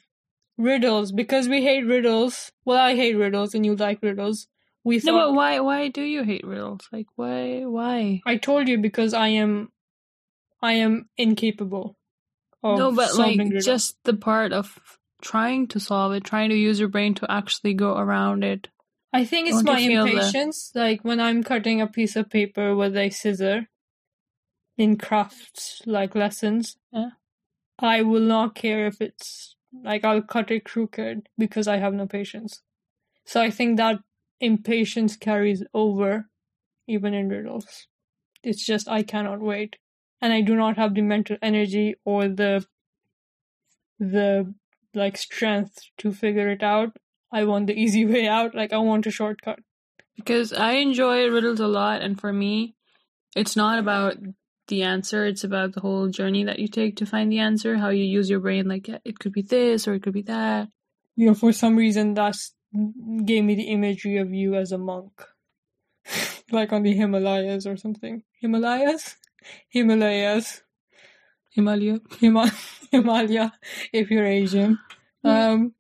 riddles 0.58 1.12
because 1.12 1.48
we 1.48 1.62
hate 1.64 1.86
riddles 1.86 2.52
well 2.66 2.78
i 2.78 2.96
hate 2.96 3.16
riddles 3.16 3.54
and 3.56 3.66
you 3.66 3.76
like 3.76 4.02
riddles 4.02 4.48
we 4.84 5.02
No, 5.04 5.12
but 5.14 5.34
why? 5.34 5.60
Why 5.60 5.90
do 5.90 6.02
you 6.02 6.24
hate 6.24 6.48
riddles? 6.48 6.88
Like, 6.94 7.08
why? 7.18 7.64
Why? 7.66 8.22
i 8.26 8.38
told 8.38 8.70
you 8.70 8.78
because 8.78 9.14
i 9.14 9.28
am 9.28 9.70
i 10.62 10.74
am 10.74 11.10
incapable 11.18 11.98
no, 12.64 12.92
but 12.92 12.98
like 12.98 13.10
solving 13.12 13.50
riddles. 13.50 13.66
just 13.66 13.98
the 14.04 14.14
part 14.14 14.52
of 14.54 14.80
trying 15.22 15.68
to 15.68 15.80
solve 15.80 16.14
it, 16.14 16.24
trying 16.24 16.50
to 16.50 16.56
use 16.56 16.80
your 16.80 16.90
brain 16.90 17.14
to 17.16 17.32
actually 17.32 17.74
go 17.74 17.98
around 17.98 18.44
it. 18.44 18.68
i 19.14 19.24
think 19.26 19.48
it's 19.48 19.58
don't 19.64 19.66
my 19.66 19.80
you 19.80 19.90
feel 19.90 20.06
the- 20.06 20.12
impatience 20.12 20.72
like 20.76 21.04
when 21.04 21.20
i'm 21.20 21.44
cutting 21.44 21.82
a 21.82 21.88
piece 21.88 22.16
of 22.16 22.30
paper 22.30 22.76
with 22.76 22.96
a 22.98 23.10
scissor 23.10 23.68
in 24.78 24.98
crafts 24.98 25.82
like 25.86 26.14
lessons 26.16 26.78
Yeah. 26.92 27.10
i 27.80 28.02
will 28.02 28.22
not 28.22 28.54
care 28.56 28.86
if 28.88 29.02
it's 29.02 29.56
like 29.84 30.04
i'll 30.06 30.22
cut 30.22 30.52
it 30.52 30.66
crooked 30.66 31.30
because 31.38 31.68
i 31.68 31.78
have 31.78 31.94
no 31.94 32.06
patience 32.06 32.62
so 33.26 33.42
i 33.42 33.50
think 33.50 33.78
that 33.78 34.00
impatience 34.40 35.16
carries 35.18 35.64
over 35.74 36.30
even 36.88 37.14
in 37.14 37.30
riddles 37.30 37.88
it's 38.44 38.64
just 38.66 38.88
i 38.88 39.02
cannot 39.04 39.40
wait 39.40 39.78
and 40.22 40.34
i 40.34 40.42
do 40.42 40.56
not 40.56 40.78
have 40.78 40.94
the 40.94 41.02
mental 41.02 41.38
energy 41.42 41.96
or 42.06 42.28
the 42.28 42.66
the 44.00 44.54
like 44.94 45.18
strength 45.18 45.80
to 46.00 46.12
figure 46.12 46.50
it 46.50 46.64
out. 46.64 46.98
I 47.32 47.44
want 47.44 47.68
the 47.68 47.74
easy 47.84 48.06
way 48.06 48.28
out. 48.28 48.56
Like 48.56 48.74
i 48.74 48.78
want 48.78 49.08
a 49.08 49.12
shortcut. 49.12 49.60
Because 50.16 50.52
I 50.52 50.74
enjoy 50.74 51.30
riddles 51.30 51.60
a 51.60 51.68
lot, 51.68 52.02
and 52.02 52.20
for 52.20 52.34
me, 52.34 52.76
it's 53.36 53.56
not 53.56 53.78
about 53.78 54.18
the 54.68 54.82
answer, 54.82 55.26
it's 55.26 55.44
about 55.44 55.74
the 55.74 55.80
whole 55.80 56.10
journey 56.10 56.44
that 56.44 56.58
you 56.58 56.68
take 56.68 56.96
to 56.98 57.06
find 57.06 57.32
the 57.32 57.38
answer, 57.38 57.78
how 57.78 57.90
you 57.90 58.04
use 58.04 58.28
your 58.28 58.40
brain. 58.40 58.68
Like, 58.68 58.88
yeah, 58.88 58.98
it 59.06 59.20
could 59.20 59.32
be 59.32 59.44
this 59.44 59.88
or 59.88 59.94
it 59.94 60.02
could 60.02 60.14
be 60.14 60.24
that. 60.24 60.70
you 61.16 61.28
know 61.28 61.36
for 61.36 61.54
some 61.54 61.76
reason 61.76 62.14
that's 62.16 62.54
gave 63.26 63.44
me 63.44 63.56
the 63.56 63.70
imagery 63.70 64.18
of 64.18 64.34
you 64.34 64.56
as 64.56 64.72
a 64.72 64.78
monk. 64.78 65.14
Like 66.50 66.72
on 66.72 66.82
the 66.84 66.94
himalayas 66.94 67.68
or 67.68 67.76
something. 67.76 68.24
Himalayas 68.40 69.18
himalayas 69.70 70.62
Himalaya. 71.52 72.00
Hima- 72.22 72.54
himalaya 72.92 73.52
if 73.92 74.12
you're 74.12 74.26
asian 74.26 74.78
um 75.24 75.74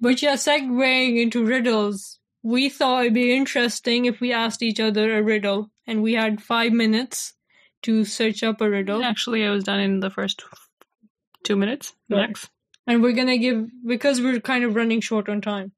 but 0.00 0.22
yeah 0.22 0.34
segueing 0.34 1.20
into 1.20 1.44
riddles 1.44 2.18
we 2.42 2.68
thought 2.68 3.02
it'd 3.02 3.14
be 3.14 3.34
interesting 3.36 4.04
if 4.06 4.20
we 4.20 4.32
asked 4.32 4.62
each 4.62 4.80
other 4.80 5.16
a 5.18 5.22
riddle 5.22 5.70
and 5.86 6.02
we 6.02 6.14
had 6.14 6.40
five 6.42 6.72
minutes 6.72 7.34
to 7.82 8.04
search 8.04 8.42
up 8.42 8.60
a 8.60 8.68
riddle 8.70 9.02
Actually, 9.02 9.44
I 9.46 9.50
was 9.50 9.64
done 9.64 9.80
in 9.80 10.00
the 10.00 10.10
first 10.10 10.42
two 11.44 11.56
minutes 11.56 11.92
Right. 12.08 12.28
max. 12.28 12.48
and 12.86 13.02
we're 13.02 13.12
gonna 13.12 13.36
give 13.38 13.66
because 13.86 14.20
we're 14.22 14.40
kind 14.40 14.64
of 14.64 14.74
running 14.74 15.00
short 15.00 15.28
on 15.28 15.40
time. 15.40 15.72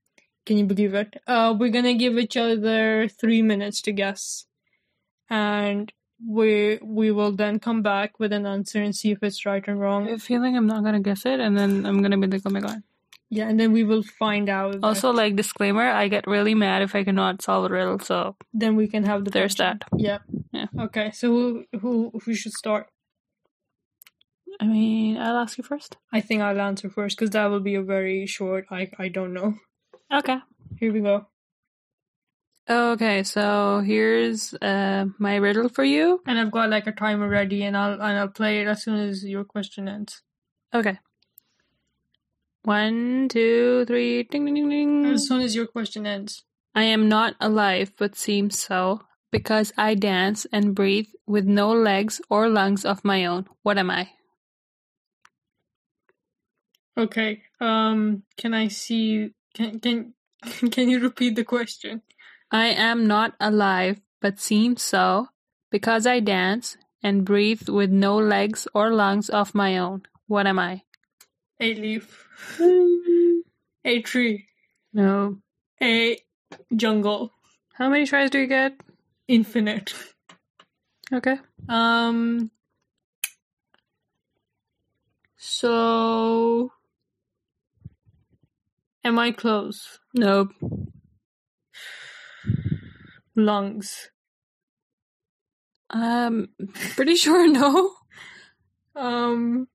Can 0.46 0.58
you 0.58 0.64
believe 0.66 0.94
it? 0.94 1.14
Uh, 1.26 1.54
we're 1.58 1.70
gonna 1.70 1.94
give 1.94 2.18
each 2.18 2.36
other 2.36 3.08
three 3.08 3.42
minutes 3.42 3.80
to 3.82 3.92
guess, 3.92 4.46
and 5.30 5.92
we 6.26 6.78
we 6.82 7.10
will 7.10 7.32
then 7.32 7.58
come 7.58 7.82
back 7.82 8.18
with 8.20 8.32
an 8.32 8.46
answer 8.46 8.80
and 8.82 8.94
see 8.94 9.10
if 9.10 9.22
it's 9.22 9.44
right 9.46 9.66
or 9.68 9.74
wrong. 9.76 10.06
have 10.06 10.16
a 10.18 10.18
feeling 10.18 10.56
I'm 10.56 10.66
not 10.66 10.84
gonna 10.84 11.00
guess 11.00 11.26
it, 11.26 11.40
and 11.40 11.56
then 11.58 11.84
I'm 11.86 12.02
gonna 12.02 12.18
be 12.18 12.26
like, 12.26 12.42
oh 12.46 12.50
my 12.50 12.60
god. 12.60 12.82
Yeah, 13.30 13.48
and 13.48 13.58
then 13.58 13.72
we 13.72 13.82
will 13.82 14.02
find 14.02 14.50
out. 14.50 14.72
that- 14.72 14.84
Also, 14.84 15.10
like 15.10 15.36
disclaimer, 15.36 15.88
I 15.88 16.08
get 16.08 16.26
really 16.26 16.54
mad 16.54 16.82
if 16.82 16.94
I 16.94 17.02
cannot 17.02 17.40
solve 17.40 17.64
a 17.70 17.74
riddle. 17.74 17.98
So 17.98 18.36
then 18.52 18.76
we 18.76 18.88
can 18.88 19.04
have 19.04 19.24
the. 19.24 19.30
there's 19.30 19.54
punch. 19.54 19.80
that. 19.80 19.98
Yeah. 19.98 20.18
Yeah. 20.52 20.66
Okay. 20.78 21.10
So 21.12 21.28
who 21.28 21.64
who 21.80 22.12
who 22.24 22.34
should 22.34 22.52
start? 22.52 22.88
I 24.60 24.66
mean, 24.66 25.16
I'll 25.16 25.38
ask 25.38 25.56
you 25.56 25.64
first. 25.64 25.96
I 26.12 26.20
think 26.20 26.42
I'll 26.42 26.60
answer 26.60 26.90
first 26.90 27.16
because 27.18 27.30
that 27.30 27.46
will 27.46 27.60
be 27.60 27.74
a 27.74 27.82
very 27.82 28.26
short. 28.26 28.66
I 28.70 28.90
I 28.98 29.08
don't 29.08 29.32
know. 29.32 29.54
Okay. 30.12 30.36
Here 30.78 30.92
we 30.92 31.00
go. 31.00 31.26
Okay, 32.68 33.22
so 33.24 33.80
here's 33.84 34.54
uh, 34.54 35.06
my 35.18 35.36
riddle 35.36 35.68
for 35.68 35.84
you. 35.84 36.20
And 36.26 36.38
I've 36.38 36.52
got 36.52 36.70
like 36.70 36.86
a 36.86 36.92
timer 36.92 37.28
ready, 37.28 37.64
and 37.64 37.76
I'll 37.76 37.94
and 37.94 38.18
I'll 38.18 38.28
play 38.28 38.60
it 38.60 38.68
as 38.68 38.84
soon 38.84 38.98
as 38.98 39.24
your 39.24 39.44
question 39.44 39.88
ends. 39.88 40.22
Okay. 40.72 40.98
One, 42.64 43.28
two, 43.28 43.84
three, 43.86 44.22
ding, 44.22 44.44
ding, 44.44 44.54
ding, 44.54 44.68
ding. 44.68 45.06
As 45.06 45.26
soon 45.26 45.42
as 45.42 45.56
your 45.56 45.66
question 45.66 46.06
ends. 46.06 46.44
I 46.74 46.84
am 46.84 47.08
not 47.08 47.34
alive, 47.40 47.92
but 47.98 48.16
seem 48.16 48.50
so. 48.50 49.02
because 49.32 49.72
I 49.78 49.94
dance 49.94 50.46
and 50.52 50.74
breathe 50.74 51.08
with 51.26 51.46
no 51.46 51.72
legs 51.72 52.20
or 52.28 52.48
lungs 52.48 52.84
of 52.84 53.04
my 53.04 53.24
own. 53.24 53.46
What 53.62 53.78
am 53.78 53.90
I? 53.90 54.10
Okay. 56.96 57.42
Um. 57.58 58.22
Can 58.36 58.54
I 58.54 58.68
see? 58.68 59.30
Can 59.54 59.80
can 59.80 60.14
can 60.70 60.88
you 60.88 61.00
repeat 61.00 61.34
the 61.34 61.44
question? 61.44 62.02
I 62.52 62.66
am 62.66 63.06
not 63.06 63.34
alive, 63.40 64.02
but 64.20 64.38
seem 64.38 64.76
so, 64.76 65.28
because 65.70 66.06
I 66.06 66.20
dance 66.20 66.76
and 67.02 67.24
breathe 67.24 67.70
with 67.70 67.90
no 67.90 68.16
legs 68.16 68.68
or 68.74 68.92
lungs 68.92 69.30
of 69.30 69.54
my 69.54 69.78
own. 69.78 70.02
What 70.26 70.46
am 70.46 70.58
I? 70.58 70.82
A 71.58 71.74
leaf. 71.74 72.28
A 73.84 74.02
tree. 74.02 74.46
No. 74.92 75.38
A 75.80 76.18
jungle. 76.76 77.32
How 77.72 77.88
many 77.88 78.04
tries 78.04 78.28
do 78.28 78.40
you 78.40 78.46
get? 78.46 78.74
Infinite. 79.28 79.94
Okay. 81.10 81.38
Um. 81.70 82.50
So. 85.38 86.70
Am 89.04 89.18
I 89.18 89.32
close? 89.32 89.98
Nope. 90.14 90.52
Lungs. 93.36 94.10
Um, 95.90 96.48
pretty 96.96 97.16
sure 97.16 97.48
no. 97.48 97.92
Um. 98.94 99.68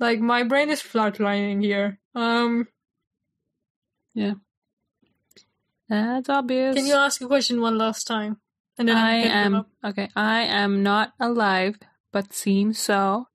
Like 0.00 0.20
my 0.20 0.42
brain 0.42 0.70
is 0.70 0.82
flatlining 0.82 1.62
here. 1.62 1.98
Um. 2.14 2.68
Yeah, 4.14 4.34
that's 5.88 6.28
obvious. 6.28 6.74
Can 6.74 6.86
you 6.86 6.94
ask 6.94 7.20
a 7.20 7.26
question 7.26 7.60
one 7.60 7.78
last 7.78 8.06
time? 8.06 8.38
And 8.78 8.90
I 8.90 9.22
can 9.22 9.54
am 9.54 9.66
okay. 9.84 10.08
I 10.16 10.42
am 10.42 10.82
not 10.82 11.12
alive, 11.20 11.78
but 12.12 12.32
seem 12.32 12.72
so, 12.72 13.28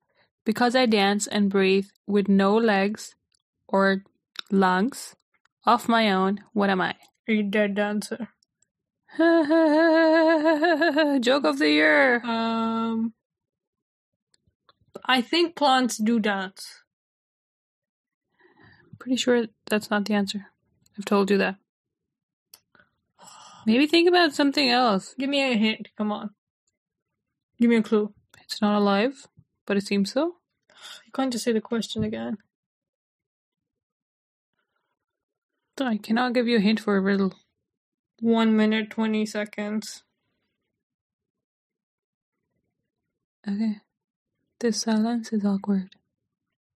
because 0.44 0.74
I 0.74 0.86
dance 0.86 1.26
and 1.26 1.50
breathe 1.50 1.86
with 2.06 2.28
no 2.28 2.56
legs 2.56 3.14
or 3.68 4.02
lungs 4.50 5.14
of 5.64 5.88
my 5.88 6.10
own. 6.10 6.40
What 6.52 6.70
am 6.70 6.80
I? 6.80 6.96
a 7.28 7.42
dead 7.42 7.74
dancer. 7.74 8.28
Joke 11.20 11.44
of 11.44 11.58
the 11.58 11.68
year. 11.68 12.20
Um. 12.24 13.14
I 15.04 15.22
think 15.22 15.56
plants 15.56 15.96
do 15.96 16.20
dance. 16.20 16.82
Pretty 18.98 19.16
sure 19.16 19.46
that's 19.66 19.90
not 19.90 20.04
the 20.04 20.14
answer. 20.14 20.46
I've 20.98 21.06
told 21.06 21.30
you 21.30 21.38
that. 21.38 21.56
Maybe 23.66 23.86
think 23.86 24.08
about 24.08 24.34
something 24.34 24.68
else. 24.68 25.14
Give 25.18 25.30
me 25.30 25.52
a 25.52 25.56
hint. 25.56 25.88
Come 25.96 26.12
on. 26.12 26.30
Give 27.60 27.70
me 27.70 27.76
a 27.76 27.82
clue. 27.82 28.12
It's 28.42 28.60
not 28.60 28.76
alive, 28.76 29.26
but 29.66 29.76
it 29.76 29.86
seems 29.86 30.12
so. 30.12 30.36
You 31.06 31.12
can't 31.14 31.32
just 31.32 31.44
say 31.44 31.52
the 31.52 31.60
question 31.60 32.04
again. 32.04 32.38
I 35.80 35.96
cannot 35.96 36.34
give 36.34 36.48
you 36.48 36.56
a 36.56 36.60
hint 36.60 36.80
for 36.80 36.96
a 36.96 37.00
riddle. 37.00 37.34
One 38.20 38.56
minute, 38.56 38.90
20 38.90 39.26
seconds. 39.26 40.02
Okay. 43.46 43.76
This 44.60 44.80
silence 44.82 45.32
is 45.32 45.44
awkward. 45.44 45.94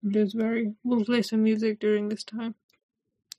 It 0.05 0.17
is 0.17 0.33
very. 0.35 0.75
We'll 0.85 1.05
play 1.05 1.23
some 1.23 1.43
music 1.43 1.81
during 1.81 2.09
this 2.09 2.25
time. 2.25 2.55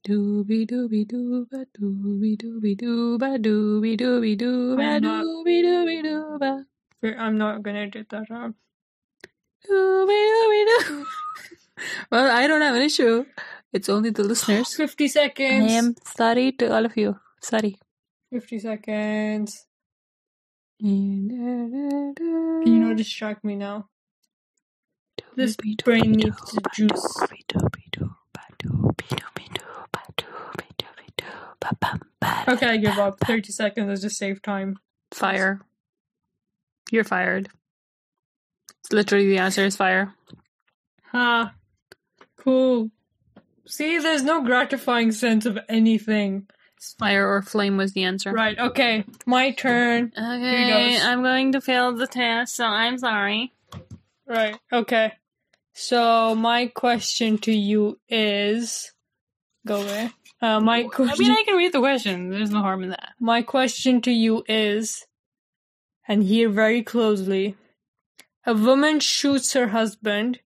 Dooby 0.07 0.67
dooby 0.69 1.07
dooba 1.07 1.65
dooby 1.79 2.35
dooby 2.37 2.75
dooba 2.75 3.37
dooby 3.41 3.97
dooby 3.97 4.37
dooba 4.37 4.83
I'm 4.83 5.01
dooby 5.03 5.63
dooby 5.63 6.03
dooba 6.03 6.65
Wait, 7.01 7.15
I'm 7.17 7.37
not 7.37 7.63
gonna 7.63 7.79
edit 7.79 8.09
that 8.09 8.29
out. 8.29 8.53
dooby 9.69 10.19
dooby 10.33 10.65
doo. 10.67 11.05
Well, 12.11 12.29
I 12.29 12.47
don't 12.47 12.61
have 12.61 12.75
an 12.75 12.81
issue. 12.81 13.25
It's 13.71 13.87
only 13.89 14.09
the 14.09 14.23
listeners. 14.23 14.75
50 14.75 15.07
seconds. 15.07 15.71
I 15.71 15.75
am 15.75 15.95
sorry 16.05 16.51
to 16.53 16.73
all 16.75 16.85
of 16.85 16.95
you. 16.97 17.17
Sorry. 17.41 17.77
50 18.33 18.59
seconds. 18.59 19.67
Can 20.81 21.29
you 22.65 22.79
not 22.79 22.97
distract 22.97 23.43
me 23.43 23.55
now? 23.55 23.89
This 25.35 25.55
brain 25.83 26.13
needs 26.13 26.57
juice. 26.73 27.17
Okay, 32.47 32.67
I 32.67 32.77
give 32.77 32.97
up. 32.97 33.19
30 33.19 33.51
seconds 33.51 33.91
is 33.91 34.01
just 34.01 34.17
save 34.17 34.41
time. 34.41 34.79
Fire. 35.11 35.61
You're 36.91 37.03
fired. 37.03 37.49
It's 38.79 38.91
literally 38.91 39.27
the 39.27 39.37
answer 39.37 39.63
is 39.63 39.75
fire. 39.75 40.15
Ha. 41.11 41.53
Cool. 42.37 42.89
See, 43.67 43.99
there's 43.99 44.23
no 44.23 44.43
gratifying 44.43 45.11
sense 45.11 45.45
of 45.45 45.59
anything. 45.69 46.47
Fire 46.99 47.27
or 47.27 47.41
flame 47.41 47.77
was 47.77 47.93
the 47.93 48.03
answer. 48.03 48.31
Right, 48.31 48.57
okay. 48.57 49.05
My 49.25 49.51
turn. 49.51 50.11
Okay. 50.17 50.99
I'm 51.01 51.23
going 51.23 51.53
to 51.53 51.61
fail 51.61 51.93
the 51.93 52.07
test, 52.07 52.55
so 52.55 52.65
I'm 52.65 52.97
sorry. 52.97 53.53
Right, 54.27 54.57
okay. 54.71 55.13
So, 55.73 56.35
my 56.35 56.67
question 56.67 57.37
to 57.39 57.51
you 57.51 57.99
is. 58.09 58.91
Go 59.65 59.81
away. 59.81 60.11
Uh, 60.41 60.59
my 60.59 60.79
I 60.79 60.83
question. 60.83 61.27
mean, 61.27 61.31
I 61.31 61.43
can 61.45 61.55
read 61.55 61.71
the 61.71 61.79
question. 61.79 62.29
There's 62.29 62.51
no 62.51 62.61
harm 62.61 62.83
in 62.83 62.89
that. 62.89 63.13
My 63.19 63.41
question 63.41 64.01
to 64.01 64.11
you 64.11 64.43
is, 64.47 65.05
and 66.07 66.21
hear 66.23 66.49
very 66.49 66.83
closely. 66.83 67.55
A 68.45 68.53
woman 68.53 68.99
shoots 68.99 69.53
her 69.53 69.69
husband, 69.69 70.39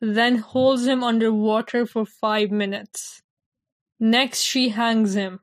then 0.00 0.36
holds 0.36 0.86
him 0.86 1.04
underwater 1.04 1.84
for 1.84 2.06
five 2.06 2.50
minutes. 2.50 3.20
Next, 4.00 4.40
she 4.40 4.70
hangs 4.70 5.14
him. 5.14 5.40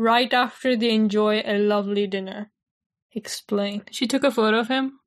Right 0.00 0.32
after 0.32 0.76
they 0.76 0.94
enjoy 0.94 1.42
a 1.44 1.58
lovely 1.58 2.06
dinner. 2.06 2.50
Explain. 3.12 3.82
She 3.90 4.06
took 4.06 4.24
a 4.24 4.30
photo 4.30 4.60
of 4.60 4.68
him. 4.68 4.98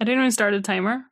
I 0.00 0.04
didn't 0.04 0.18
even 0.20 0.32
start 0.32 0.54
a 0.54 0.60
timer. 0.60 1.04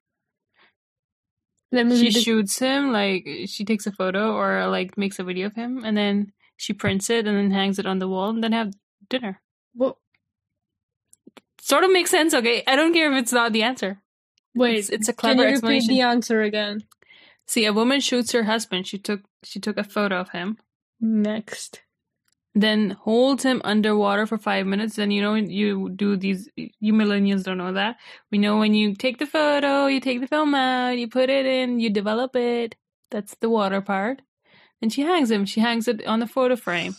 Let 1.70 1.86
me 1.86 1.96
She 1.98 2.10
the- 2.10 2.20
shoots 2.20 2.58
him, 2.58 2.90
like, 2.92 3.24
she 3.46 3.64
takes 3.64 3.86
a 3.86 3.92
photo 3.92 4.32
or, 4.34 4.66
like, 4.66 4.98
makes 4.98 5.20
a 5.20 5.24
video 5.24 5.46
of 5.46 5.54
him, 5.54 5.84
and 5.84 5.96
then 5.96 6.32
she 6.56 6.72
prints 6.72 7.08
it 7.08 7.26
and 7.28 7.36
then 7.36 7.50
hangs 7.52 7.78
it 7.78 7.86
on 7.86 8.00
the 8.00 8.08
wall 8.08 8.30
and 8.30 8.42
then 8.42 8.52
have 8.52 8.72
dinner. 9.08 9.40
Wha- 9.74 9.94
Sort 11.60 11.84
of 11.84 11.92
makes 11.92 12.10
sense, 12.10 12.34
okay? 12.34 12.64
I 12.66 12.74
don't 12.76 12.92
care 12.92 13.12
if 13.12 13.22
it's 13.22 13.32
not 13.32 13.52
the 13.52 13.62
answer. 13.62 14.00
Wait, 14.54 14.78
It's, 14.78 14.88
it's 14.88 15.08
a 15.08 15.12
can 15.12 15.36
clever 15.36 15.48
you 15.48 15.56
repeat 15.60 15.86
the 15.86 16.00
answer 16.00 16.42
again? 16.42 16.82
See, 17.46 17.66
a 17.66 17.72
woman 17.72 18.00
shoots 18.00 18.32
her 18.32 18.44
husband. 18.44 18.86
She 18.88 18.98
took 18.98 19.20
she 19.44 19.60
took 19.60 19.76
a 19.76 19.84
photo 19.84 20.18
of 20.20 20.30
him, 20.30 20.58
Next. 21.00 21.82
Then 22.56 22.90
holds 22.90 23.42
him 23.44 23.60
underwater 23.64 24.26
for 24.26 24.38
five 24.38 24.66
minutes. 24.66 24.96
Then 24.96 25.10
you 25.10 25.20
know 25.22 25.34
you 25.34 25.90
do 25.90 26.16
these. 26.16 26.48
You 26.56 26.92
millennials 26.94 27.44
don't 27.44 27.58
know 27.58 27.74
that. 27.74 27.96
We 28.32 28.38
know 28.38 28.56
when 28.58 28.74
you 28.74 28.94
take 28.94 29.18
the 29.18 29.26
photo, 29.26 29.86
you 29.86 30.00
take 30.00 30.20
the 30.20 30.26
film 30.26 30.54
out, 30.54 30.96
you 30.98 31.06
put 31.08 31.28
it 31.30 31.44
in, 31.46 31.78
you 31.80 31.90
develop 31.90 32.34
it. 32.34 32.74
That's 33.10 33.34
the 33.36 33.50
water 33.50 33.80
part. 33.82 34.22
Then 34.80 34.90
she 34.90 35.02
hangs 35.02 35.30
him. 35.30 35.44
She 35.44 35.60
hangs 35.60 35.86
it 35.86 36.04
on 36.06 36.20
the 36.20 36.26
photo 36.26 36.56
frame. 36.56 36.96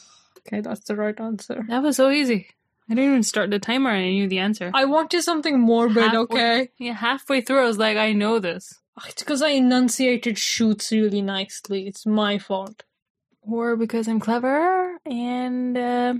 Okay, 0.48 0.62
that's 0.62 0.86
the 0.86 0.96
right 0.96 1.20
answer. 1.20 1.66
That 1.68 1.84
was 1.84 1.98
so 1.98 2.10
easy. 2.10 2.48
I 2.90 2.94
didn't 2.96 3.10
even 3.10 3.24
start 3.24 3.50
the 3.50 3.60
timer. 3.60 3.90
and 3.90 4.06
I 4.06 4.10
knew 4.12 4.28
the 4.30 4.40
answer. 4.40 4.72
I 4.74 4.86
wanted 4.86 5.22
something 5.24 5.60
morbid, 5.60 6.04
Halfway- 6.04 6.20
okay? 6.20 6.70
Yeah, 6.78 6.94
halfway 6.94 7.42
through, 7.42 7.60
I 7.64 7.66
was 7.66 7.78
like, 7.78 7.98
I 7.98 8.14
know 8.14 8.40
this. 8.40 8.80
It's 9.08 9.22
because 9.24 9.42
I 9.42 9.50
enunciated 9.50 10.38
shoots 10.38 10.92
really 10.92 11.22
nicely. 11.22 11.86
It's 11.88 12.06
my 12.06 12.40
fault. 12.40 12.84
Or 13.50 13.76
because 13.76 14.08
I'm 14.08 14.20
clever 14.20 14.98
and 15.06 15.78
uh, 15.78 16.14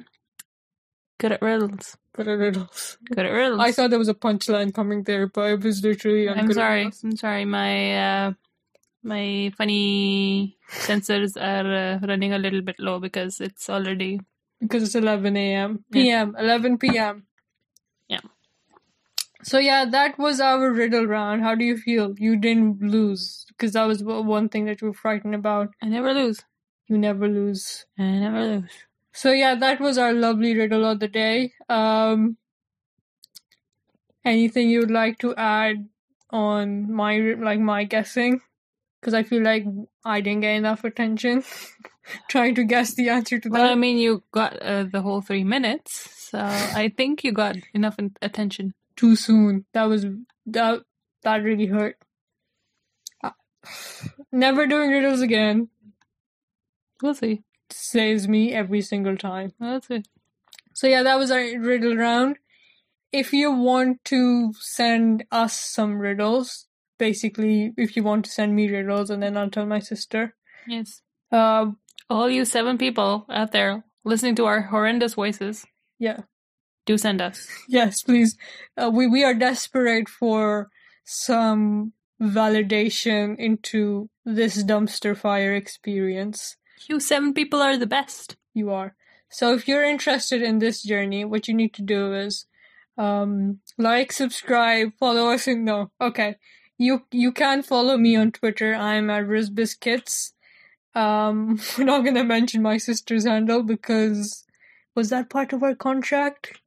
good 1.20 1.34
at 1.34 1.42
riddles. 1.42 1.98
Good 2.14 2.28
at 2.28 2.40
riddles. 2.40 2.98
Good 3.06 3.26
at 3.26 3.32
riddles. 3.32 3.60
I 3.60 3.72
thought 3.72 3.90
there 3.90 4.00
was 4.00 4.08
a 4.08 4.14
punchline 4.14 4.74
coming 4.74 5.04
there, 5.04 5.28
but 5.28 5.52
it 5.52 5.64
was 5.64 5.84
literally. 5.84 6.30
I'm 6.30 6.52
sorry. 6.54 6.90
I'm 7.04 7.16
sorry. 7.18 7.46
My 7.46 8.28
uh, 8.28 8.32
my 9.04 9.52
funny 9.58 10.58
sensors 10.70 11.36
are 11.36 11.96
uh, 11.96 12.08
running 12.08 12.34
a 12.34 12.38
little 12.38 12.62
bit 12.62 12.80
low 12.80 13.00
because 13.00 13.42
it's 13.42 13.70
already 13.70 14.20
Because 14.60 14.84
it's 14.84 14.96
11 14.96 15.36
a.m. 15.38 15.84
Yeah. 15.92 16.26
p.m. 16.26 16.36
11 16.40 16.78
p.m. 16.78 17.28
Yeah. 18.08 18.22
So 19.44 19.60
yeah, 19.60 19.86
that 19.86 20.18
was 20.18 20.40
our 20.40 20.72
riddle 20.72 21.06
round. 21.06 21.44
How 21.44 21.56
do 21.56 21.64
you 21.64 21.78
feel? 21.78 22.16
You 22.18 22.38
didn't 22.38 22.82
lose 22.82 23.46
because 23.50 23.74
that 23.74 23.86
was 23.86 24.04
one 24.04 24.50
thing 24.50 24.66
that 24.66 24.82
you 24.82 24.88
were 24.88 24.94
frightened 24.94 25.36
about. 25.36 25.70
I 25.82 25.88
never 25.88 26.14
lose. 26.14 26.42
You 26.88 26.98
never 26.98 27.28
lose. 27.28 27.86
I 27.98 28.04
never 28.04 28.42
lose. 28.42 28.72
So 29.12 29.32
yeah, 29.32 29.56
that 29.56 29.80
was 29.80 29.98
our 29.98 30.14
lovely 30.14 30.56
riddle 30.56 30.86
of 30.86 31.00
the 31.00 31.08
day. 31.08 31.54
Um, 31.70 32.38
anything 34.24 34.70
you'd 34.70 34.92
like 34.92 35.18
to 35.20 35.36
add 35.36 35.88
on 36.30 36.92
my 36.92 37.18
like 37.38 37.60
my 37.60 37.84
guessing? 37.84 38.42
because 39.00 39.14
I 39.14 39.24
feel 39.24 39.42
like 39.42 39.66
I 40.04 40.22
didn't 40.22 40.42
get 40.42 40.56
enough 40.56 40.84
attention 40.84 41.44
trying 42.30 42.56
to 42.56 42.64
guess 42.64 42.94
the 42.94 43.10
answer 43.10 43.40
to 43.40 43.50
that. 43.50 43.54
Well, 43.54 43.72
I 43.72 43.76
mean, 43.76 43.98
you 43.98 44.24
got 44.32 44.62
uh, 44.62 44.84
the 44.84 45.02
whole 45.02 45.22
three 45.22 45.44
minutes, 45.44 46.10
so 46.30 46.40
I 46.40 46.92
think 46.96 47.24
you 47.24 47.32
got 47.32 47.56
enough 47.74 47.96
attention. 48.22 48.74
Too 48.96 49.16
soon. 49.16 49.66
That 49.74 49.86
was 49.86 50.06
that 50.48 50.82
that 51.24 51.44
really 51.44 51.68
hurt. 51.68 51.98
Uh, 53.24 53.32
Never 54.32 54.68
doing 54.68 54.92
riddles 54.92 55.22
again 55.22 55.70
We'll 57.02 57.14
see. 57.16 57.44
saves 57.70 58.28
me 58.28 58.54
every 58.54 58.82
single 58.82 59.18
time. 59.18 59.54
That's 59.60 59.90
it. 59.90 60.08
So 60.74 60.88
yeah, 60.88 61.04
that 61.04 61.18
was 61.20 61.32
our 61.32 61.40
riddle 61.60 61.96
round. 61.96 62.38
If 63.12 63.34
you 63.34 63.52
want 63.52 64.04
to 64.06 64.54
send 64.60 65.26
us 65.32 65.54
some 65.58 65.98
riddles, 66.00 66.68
basically, 66.98 67.74
if 67.78 67.96
you 67.96 68.04
want 68.04 68.26
to 68.26 68.32
send 68.32 68.56
me 68.56 68.70
riddles, 68.70 69.10
and 69.10 69.22
then 69.24 69.38
I'll 69.38 69.50
tell 69.50 69.66
my 69.66 69.80
sister. 69.80 70.36
Yes. 70.68 71.02
Uh, 71.32 71.72
All 72.10 72.30
you 72.30 72.46
seven 72.46 72.78
people 72.78 73.26
out 73.30 73.52
there 73.52 73.84
listening 74.04 74.36
to 74.36 74.46
our 74.46 74.62
horrendous 74.62 75.16
voices, 75.16 75.66
yeah, 76.00 76.22
do 76.86 76.98
send 76.98 77.22
us. 77.22 77.48
yes, 77.68 78.02
please. 78.04 78.38
Uh, 78.78 78.90
we 78.94 79.08
we 79.08 79.24
are 79.24 79.34
desperate 79.34 80.08
for 80.10 80.70
some 81.06 81.94
validation 82.22 83.36
into 83.38 84.10
this 84.26 84.64
dumpster 84.64 85.16
fire 85.18 85.54
experience. 85.56 86.56
You 86.88 87.00
seven 87.00 87.34
people 87.34 87.62
are 87.62 87.78
the 87.78 87.88
best. 87.88 88.36
You 88.54 88.72
are. 88.72 88.96
So 89.30 89.54
if 89.54 89.68
you're 89.68 89.84
interested 89.84 90.42
in 90.42 90.60
this 90.60 90.82
journey, 90.84 91.26
what 91.26 91.48
you 91.48 91.54
need 91.54 91.74
to 91.76 91.82
do 91.82 92.14
is 92.14 92.46
um 92.98 93.60
like, 93.78 94.12
subscribe, 94.12 94.94
follow 95.00 95.30
us 95.32 95.48
in 95.48 95.66
no. 95.66 95.92
Okay. 96.02 96.36
You 96.78 97.04
you 97.12 97.32
can 97.32 97.64
follow 97.64 97.98
me 97.98 98.16
on 98.16 98.32
Twitter. 98.32 98.74
I'm 98.76 99.10
at 99.10 99.26
RizBiscuits. 99.26 100.34
Um 100.96 101.60
we're 101.78 101.86
not 101.86 102.06
gonna 102.06 102.24
mention 102.24 102.62
my 102.62 102.78
sister's 102.78 103.26
handle 103.26 103.64
because 103.64 104.46
was 104.96 105.10
that 105.10 105.30
part 105.30 105.54
of 105.54 105.64
our 105.64 105.76
contract? 105.76 106.60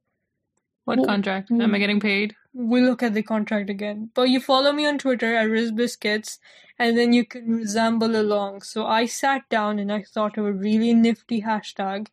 What 0.85 0.99
Well, 0.99 1.07
contract? 1.07 1.49
mm. 1.49 1.61
Am 1.63 1.75
I 1.75 1.79
getting 1.79 1.99
paid? 1.99 2.35
We'll 2.53 2.83
look 2.83 3.01
at 3.01 3.13
the 3.13 3.23
contract 3.23 3.69
again. 3.69 4.09
But 4.13 4.29
you 4.29 4.39
follow 4.39 4.73
me 4.73 4.85
on 4.85 4.97
Twitter 4.97 5.35
at 5.35 5.47
RizBiscuits 5.47 6.37
and 6.77 6.97
then 6.97 7.13
you 7.13 7.25
can 7.25 7.47
resemble 7.47 8.19
along. 8.19 8.63
So 8.63 8.85
I 8.85 9.05
sat 9.05 9.47
down 9.49 9.79
and 9.79 9.91
I 9.91 10.03
thought 10.03 10.37
of 10.37 10.45
a 10.45 10.51
really 10.51 10.93
nifty 10.93 11.41
hashtag 11.41 12.07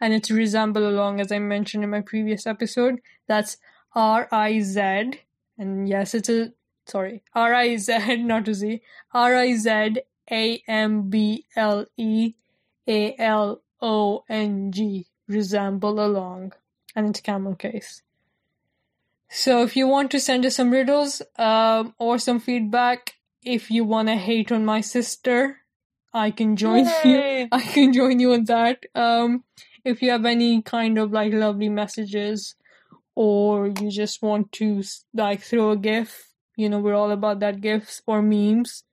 and 0.00 0.12
it's 0.12 0.30
resemble 0.30 0.88
along 0.88 1.20
as 1.20 1.30
I 1.30 1.38
mentioned 1.38 1.84
in 1.84 1.90
my 1.90 2.00
previous 2.00 2.46
episode. 2.46 3.00
That's 3.28 3.58
R 3.94 4.28
I 4.32 4.60
Z 4.60 4.80
and 5.58 5.88
yes 5.88 6.14
it's 6.14 6.28
a 6.28 6.52
sorry 6.86 7.22
R 7.34 7.54
I 7.54 7.76
Z 7.76 8.16
not 8.22 8.48
a 8.48 8.54
Z 8.54 8.80
R 9.14 9.36
I 9.36 9.54
Z 9.54 9.96
A 10.30 10.62
M 10.66 11.08
B 11.08 11.44
L 11.54 11.86
E 11.96 12.34
A 12.88 13.14
L 13.18 13.62
O 13.80 14.24
N 14.28 14.72
G 14.72 15.06
resemble 15.28 16.04
along 16.04 16.52
and 16.94 17.08
it's 17.10 17.20
camel 17.20 17.54
case. 17.54 18.02
So 19.28 19.62
if 19.62 19.76
you 19.76 19.88
want 19.88 20.10
to 20.12 20.20
send 20.20 20.46
us 20.46 20.56
some 20.56 20.70
riddles 20.70 21.22
um, 21.38 21.94
or 21.98 22.18
some 22.18 22.40
feedback, 22.40 23.14
if 23.42 23.70
you 23.70 23.84
want 23.84 24.08
to 24.08 24.16
hate 24.16 24.52
on 24.52 24.64
my 24.64 24.80
sister, 24.80 25.58
I 26.14 26.30
can 26.30 26.56
join 26.56 26.86
you. 27.04 27.48
I 27.52 27.60
can 27.60 27.92
join 27.92 28.20
you 28.20 28.32
on 28.32 28.44
that. 28.44 28.84
Um, 28.94 29.44
if 29.84 30.02
you 30.02 30.10
have 30.10 30.24
any 30.24 30.62
kind 30.62 30.98
of 30.98 31.12
like 31.12 31.32
lovely 31.32 31.68
messages, 31.68 32.54
or 33.14 33.68
you 33.68 33.90
just 33.90 34.22
want 34.22 34.52
to 34.52 34.82
like 35.14 35.40
throw 35.40 35.70
a 35.70 35.76
gif, 35.76 36.28
you 36.56 36.68
know, 36.68 36.78
we're 36.78 36.94
all 36.94 37.10
about 37.10 37.40
that 37.40 37.60
gifs 37.60 38.02
or 38.06 38.22
memes. 38.22 38.84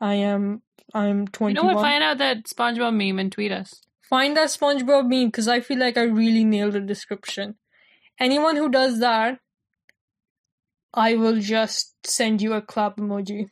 I 0.00 0.14
am. 0.14 0.62
I'm 0.94 1.28
twenty. 1.28 1.54
You 1.54 1.62
know 1.62 1.74
what? 1.74 1.82
Find 1.82 2.02
out 2.02 2.18
that 2.18 2.44
SpongeBob 2.44 2.94
meme 2.94 3.18
and 3.18 3.30
tweet 3.30 3.52
us. 3.52 3.82
Find 4.08 4.36
that 4.36 4.48
SpongeBob 4.48 5.08
meme 5.08 5.28
because 5.28 5.48
I 5.48 5.60
feel 5.60 5.78
like 5.78 5.96
I 5.96 6.02
really 6.02 6.44
nailed 6.44 6.72
the 6.72 6.80
description. 6.80 7.56
Anyone 8.18 8.56
who 8.56 8.68
does 8.68 9.00
that, 9.00 9.38
I 10.92 11.14
will 11.14 11.38
just 11.40 11.94
send 12.06 12.42
you 12.42 12.52
a 12.54 12.62
clap 12.62 12.96
emoji. 12.96 13.48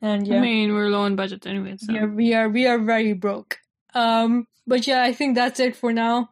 And 0.00 0.26
yeah, 0.26 0.38
I 0.38 0.40
mean, 0.40 0.74
we're 0.74 0.88
low 0.88 1.02
on 1.02 1.16
budget 1.16 1.46
anyway, 1.46 1.76
so. 1.78 1.92
yeah, 1.92 2.06
we 2.06 2.34
are 2.34 2.48
we 2.48 2.66
are 2.66 2.78
very 2.78 3.12
broke. 3.12 3.58
Um, 3.94 4.46
but 4.66 4.86
yeah, 4.86 5.02
I 5.02 5.12
think 5.12 5.36
that's 5.36 5.60
it 5.60 5.76
for 5.76 5.92
now. 5.92 6.30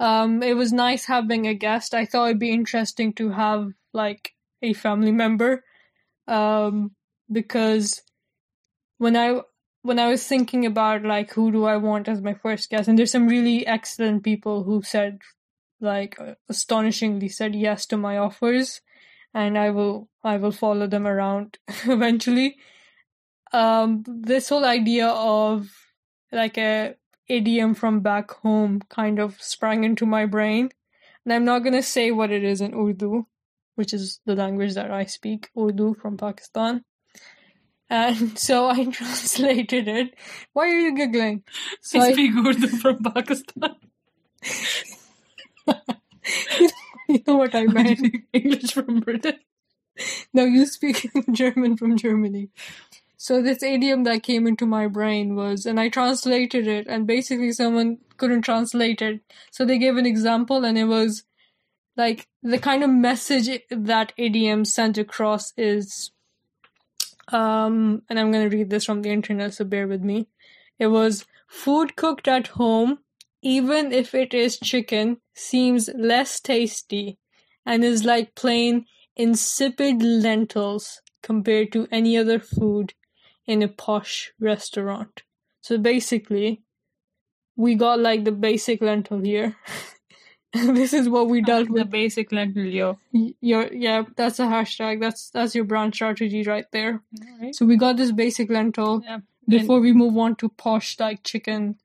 Um, 0.00 0.42
it 0.42 0.54
was 0.54 0.72
nice 0.72 1.04
having 1.04 1.46
a 1.46 1.54
guest. 1.54 1.94
I 1.94 2.04
thought 2.04 2.26
it'd 2.26 2.40
be 2.40 2.52
interesting 2.52 3.12
to 3.14 3.30
have 3.30 3.72
like 3.92 4.32
a 4.60 4.72
family 4.72 5.12
member, 5.12 5.62
um, 6.26 6.90
because 7.30 8.02
when 8.98 9.16
I 9.16 9.40
when 9.82 9.98
I 10.00 10.08
was 10.08 10.26
thinking 10.26 10.66
about 10.66 11.04
like 11.04 11.32
who 11.32 11.52
do 11.52 11.64
I 11.64 11.76
want 11.76 12.08
as 12.08 12.20
my 12.20 12.34
first 12.34 12.70
guest, 12.70 12.88
and 12.88 12.98
there's 12.98 13.12
some 13.12 13.28
really 13.28 13.64
excellent 13.66 14.24
people 14.24 14.64
who 14.64 14.82
said 14.82 15.20
like 15.82 16.18
astonishingly 16.48 17.28
said 17.28 17.54
yes 17.54 17.84
to 17.86 17.96
my 17.96 18.16
offers, 18.16 18.80
and 19.34 19.58
I 19.58 19.70
will 19.70 20.08
I 20.24 20.36
will 20.36 20.52
follow 20.52 20.86
them 20.86 21.06
around 21.06 21.58
eventually. 21.84 22.56
Um, 23.52 24.04
this 24.06 24.48
whole 24.48 24.64
idea 24.64 25.08
of 25.08 25.68
like 26.30 26.56
a 26.56 26.94
idiom 27.28 27.74
from 27.74 28.00
back 28.00 28.30
home 28.30 28.80
kind 28.88 29.18
of 29.18 29.40
sprang 29.42 29.84
into 29.84 30.06
my 30.06 30.24
brain, 30.24 30.70
and 31.24 31.32
I'm 31.32 31.44
not 31.44 31.64
gonna 31.64 31.82
say 31.82 32.10
what 32.10 32.30
it 32.30 32.44
is 32.44 32.60
in 32.60 32.74
Urdu, 32.74 33.26
which 33.74 33.92
is 33.92 34.20
the 34.24 34.36
language 34.36 34.74
that 34.74 34.90
I 34.90 35.04
speak, 35.04 35.50
Urdu 35.58 35.94
from 36.00 36.16
Pakistan. 36.16 36.84
And 37.90 38.38
so 38.48 38.68
I 38.68 38.84
translated 38.98 39.88
it. 39.88 40.14
Why 40.52 40.68
are 40.68 40.80
you 40.80 40.96
giggling? 40.96 41.42
So 41.80 42.00
I 42.00 42.06
I, 42.06 42.12
speak 42.12 42.32
Urdu 42.34 42.68
from 42.68 43.02
Pakistan. 43.02 43.76
You 47.08 47.22
know 47.26 47.36
what 47.36 47.54
I 47.54 47.64
meant. 47.66 48.00
English 48.32 48.72
from 48.72 49.00
Britain. 49.00 49.38
Now 50.32 50.44
you 50.44 50.66
speak 50.66 51.10
German 51.32 51.76
from 51.76 51.96
Germany. 51.96 52.48
So 53.16 53.40
this 53.40 53.62
idiom 53.62 54.02
that 54.04 54.24
came 54.24 54.48
into 54.48 54.66
my 54.66 54.88
brain 54.88 55.36
was, 55.36 55.64
and 55.64 55.78
I 55.78 55.88
translated 55.88 56.66
it, 56.66 56.86
and 56.88 57.06
basically 57.06 57.52
someone 57.52 57.98
couldn't 58.16 58.42
translate 58.42 59.00
it. 59.00 59.20
So 59.50 59.64
they 59.64 59.78
gave 59.78 59.96
an 59.96 60.06
example, 60.06 60.64
and 60.64 60.76
it 60.76 60.86
was 60.86 61.22
like 61.96 62.26
the 62.42 62.58
kind 62.58 62.82
of 62.82 62.90
message 62.90 63.60
that 63.70 64.12
idiom 64.16 64.64
sent 64.64 64.98
across 64.98 65.52
is, 65.56 66.10
um, 67.28 68.02
and 68.08 68.18
I'm 68.18 68.32
gonna 68.32 68.48
read 68.48 68.70
this 68.70 68.84
from 68.84 69.02
the 69.02 69.10
internet, 69.10 69.54
so 69.54 69.64
bear 69.64 69.86
with 69.86 70.02
me. 70.02 70.26
It 70.78 70.88
was 70.88 71.24
food 71.46 71.94
cooked 71.94 72.26
at 72.26 72.48
home, 72.48 72.98
even 73.42 73.92
if 73.92 74.14
it 74.14 74.32
is 74.32 74.58
chicken, 74.58 75.18
seems 75.34 75.90
less 75.94 76.40
tasty, 76.40 77.18
and 77.66 77.84
is 77.84 78.04
like 78.04 78.34
plain 78.34 78.86
insipid 79.16 80.02
lentils 80.02 81.00
compared 81.22 81.72
to 81.72 81.86
any 81.90 82.16
other 82.16 82.38
food 82.38 82.94
in 83.46 83.62
a 83.62 83.68
posh 83.68 84.32
restaurant. 84.40 85.22
So 85.60 85.78
basically, 85.78 86.62
we 87.56 87.74
got 87.74 87.98
like 88.00 88.24
the 88.24 88.32
basic 88.32 88.80
lentil 88.80 89.20
here. 89.20 89.56
this 90.52 90.92
is 90.92 91.08
what 91.08 91.28
we 91.28 91.42
dealt 91.42 91.68
with. 91.68 91.82
The 91.82 91.88
basic 91.88 92.32
lentil, 92.32 92.64
yo. 92.64 92.98
Your 93.40 93.72
yeah, 93.72 94.02
that's 94.16 94.38
a 94.38 94.44
hashtag. 94.44 95.00
That's 95.00 95.30
that's 95.30 95.54
your 95.54 95.64
brand 95.64 95.94
strategy 95.94 96.42
right 96.42 96.66
there. 96.72 97.02
Alright. 97.20 97.54
So 97.54 97.66
we 97.66 97.76
got 97.76 97.96
this 97.96 98.12
basic 98.12 98.50
lentil 98.50 99.02
Yeah. 99.04 99.18
before 99.48 99.80
we 99.80 99.92
move 99.92 100.16
on 100.16 100.36
to 100.36 100.48
posh 100.48 100.98
like 100.98 101.22
chicken. 101.24 101.76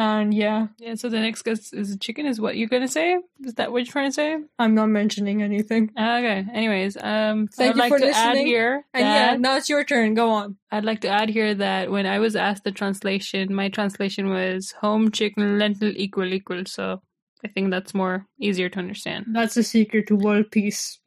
And 0.00 0.32
yeah, 0.32 0.68
Yeah, 0.78 0.94
so 0.94 1.10
the 1.10 1.20
next 1.20 1.42
guess 1.42 1.74
is 1.74 1.96
chicken, 1.98 2.24
is 2.24 2.40
what 2.40 2.56
you're 2.56 2.68
gonna 2.68 2.88
say? 2.88 3.18
Is 3.44 3.54
that 3.54 3.70
what 3.70 3.84
you're 3.84 3.92
trying 3.92 4.08
to 4.08 4.14
say? 4.14 4.38
I'm 4.58 4.74
not 4.74 4.86
mentioning 4.86 5.42
anything. 5.42 5.90
Okay. 5.94 6.46
Anyways, 6.54 6.96
um, 6.96 7.48
Thank 7.48 7.70
I'd 7.70 7.76
you 7.76 7.80
like 7.80 7.92
for 7.92 7.98
to 7.98 8.06
add 8.08 8.28
listening. 8.30 8.46
here 8.46 8.84
And 8.94 9.04
yeah, 9.04 9.36
now 9.36 9.56
it's 9.56 9.68
your 9.68 9.84
turn. 9.84 10.14
Go 10.14 10.30
on. 10.30 10.56
I'd 10.70 10.86
like 10.86 11.02
to 11.02 11.08
add 11.08 11.28
here 11.28 11.54
that 11.54 11.90
when 11.90 12.06
I 12.06 12.18
was 12.18 12.34
asked 12.34 12.64
the 12.64 12.72
translation, 12.72 13.54
my 13.54 13.68
translation 13.68 14.30
was 14.30 14.72
home 14.72 15.10
chicken 15.10 15.58
lentil 15.58 15.92
equal 15.94 16.32
equal. 16.32 16.64
So 16.66 17.02
I 17.44 17.48
think 17.48 17.70
that's 17.70 17.92
more 17.92 18.26
easier 18.40 18.70
to 18.70 18.78
understand. 18.78 19.26
That's 19.32 19.54
the 19.54 19.62
secret 19.62 20.06
to 20.08 20.16
world 20.16 20.50
peace. 20.50 20.98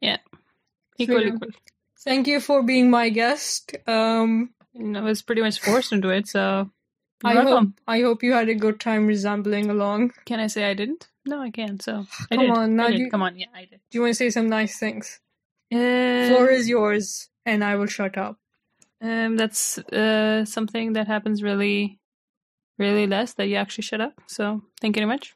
Equal 0.98 1.20
yeah. 1.20 1.34
equal. 1.34 1.48
Thank 2.04 2.28
you 2.28 2.38
for 2.38 2.62
being 2.62 2.90
my 2.90 3.08
guest. 3.08 3.74
Um, 3.88 4.50
And 4.74 4.98
I 4.98 5.00
was 5.02 5.22
pretty 5.22 5.40
much 5.42 5.60
forced 5.60 5.92
into 5.92 6.10
it, 6.10 6.26
so 6.28 6.70
you're 7.32 7.40
I 7.40 7.44
hope. 7.44 7.68
I 7.86 8.00
hope 8.00 8.22
you 8.22 8.32
had 8.32 8.48
a 8.48 8.54
good 8.54 8.80
time 8.80 9.06
resembling 9.06 9.70
along. 9.70 10.12
Can 10.26 10.40
I 10.40 10.46
say 10.48 10.64
I 10.70 10.74
didn't? 10.74 11.08
No, 11.26 11.40
I 11.40 11.50
can't. 11.50 11.82
So 11.82 12.04
I 12.30 12.36
Come 12.36 12.46
did. 12.46 12.50
on, 12.50 12.76
now 12.76 12.86
I 12.86 12.90
did. 12.92 13.00
you- 13.00 13.10
Come 13.10 13.22
on, 13.22 13.38
yeah, 13.38 13.46
I 13.54 13.60
did. 13.66 13.80
Do 13.90 13.98
you 13.98 14.00
want 14.02 14.10
to 14.12 14.14
say 14.16 14.30
some 14.30 14.48
nice 14.48 14.78
things? 14.78 15.20
Uh, 15.72 16.26
Floor 16.28 16.50
is 16.50 16.68
yours, 16.68 17.28
and 17.46 17.64
I 17.64 17.76
will 17.76 17.86
shut 17.86 18.16
up. 18.18 18.38
Um, 19.00 19.36
that's 19.36 19.78
uh 19.78 20.44
something 20.44 20.92
that 20.94 21.06
happens 21.06 21.42
really, 21.42 21.98
really 22.78 23.06
less 23.06 23.34
that 23.34 23.48
you 23.48 23.56
actually 23.56 23.82
shut 23.82 24.00
up. 24.00 24.14
So 24.26 24.62
thank 24.80 24.96
you 24.96 25.00
very 25.00 25.08
much. 25.12 25.34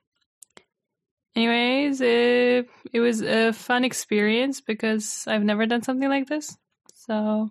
Anyways, 1.36 2.00
uh, 2.00 2.62
it 2.92 3.00
was 3.00 3.22
a 3.22 3.52
fun 3.52 3.84
experience 3.84 4.60
because 4.60 5.24
I've 5.28 5.44
never 5.44 5.66
done 5.66 5.82
something 5.82 6.08
like 6.08 6.26
this. 6.26 6.56
So 6.94 7.50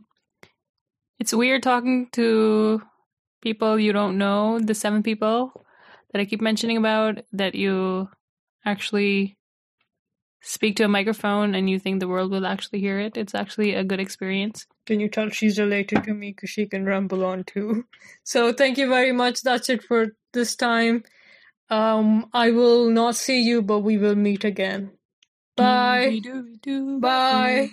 It's 1.19 1.33
weird 1.33 1.63
talking 1.63 2.09
to 2.11 2.81
people 3.41 3.79
you 3.79 3.93
don't 3.93 4.17
know, 4.17 4.59
the 4.59 4.75
seven 4.75 5.03
people 5.03 5.65
that 6.11 6.19
I 6.19 6.25
keep 6.25 6.41
mentioning 6.41 6.77
about, 6.77 7.19
that 7.33 7.55
you 7.55 8.09
actually 8.65 9.37
speak 10.41 10.75
to 10.77 10.83
a 10.83 10.87
microphone 10.87 11.55
and 11.55 11.69
you 11.69 11.79
think 11.79 11.99
the 11.99 12.07
world 12.07 12.31
will 12.31 12.45
actually 12.45 12.79
hear 12.79 12.99
it. 12.99 13.17
It's 13.17 13.35
actually 13.35 13.73
a 13.73 13.83
good 13.83 13.99
experience. 13.99 14.65
Can 14.85 14.99
you 14.99 15.09
tell 15.09 15.29
she's 15.29 15.59
related 15.59 16.03
to 16.05 16.13
me 16.13 16.31
because 16.31 16.49
she 16.49 16.65
can 16.65 16.85
ramble 16.85 17.25
on 17.25 17.43
too? 17.43 17.85
So 18.23 18.51
thank 18.53 18.77
you 18.77 18.89
very 18.89 19.11
much. 19.11 19.41
That's 19.41 19.69
it 19.69 19.83
for 19.83 20.15
this 20.33 20.55
time. 20.55 21.03
Um, 21.69 22.29
I 22.33 22.51
will 22.51 22.89
not 22.89 23.15
see 23.15 23.41
you, 23.41 23.61
but 23.61 23.79
we 23.79 23.97
will 23.97 24.15
meet 24.15 24.43
again. 24.43 24.91
Bye. 25.55 26.21
Bye. 26.99 27.69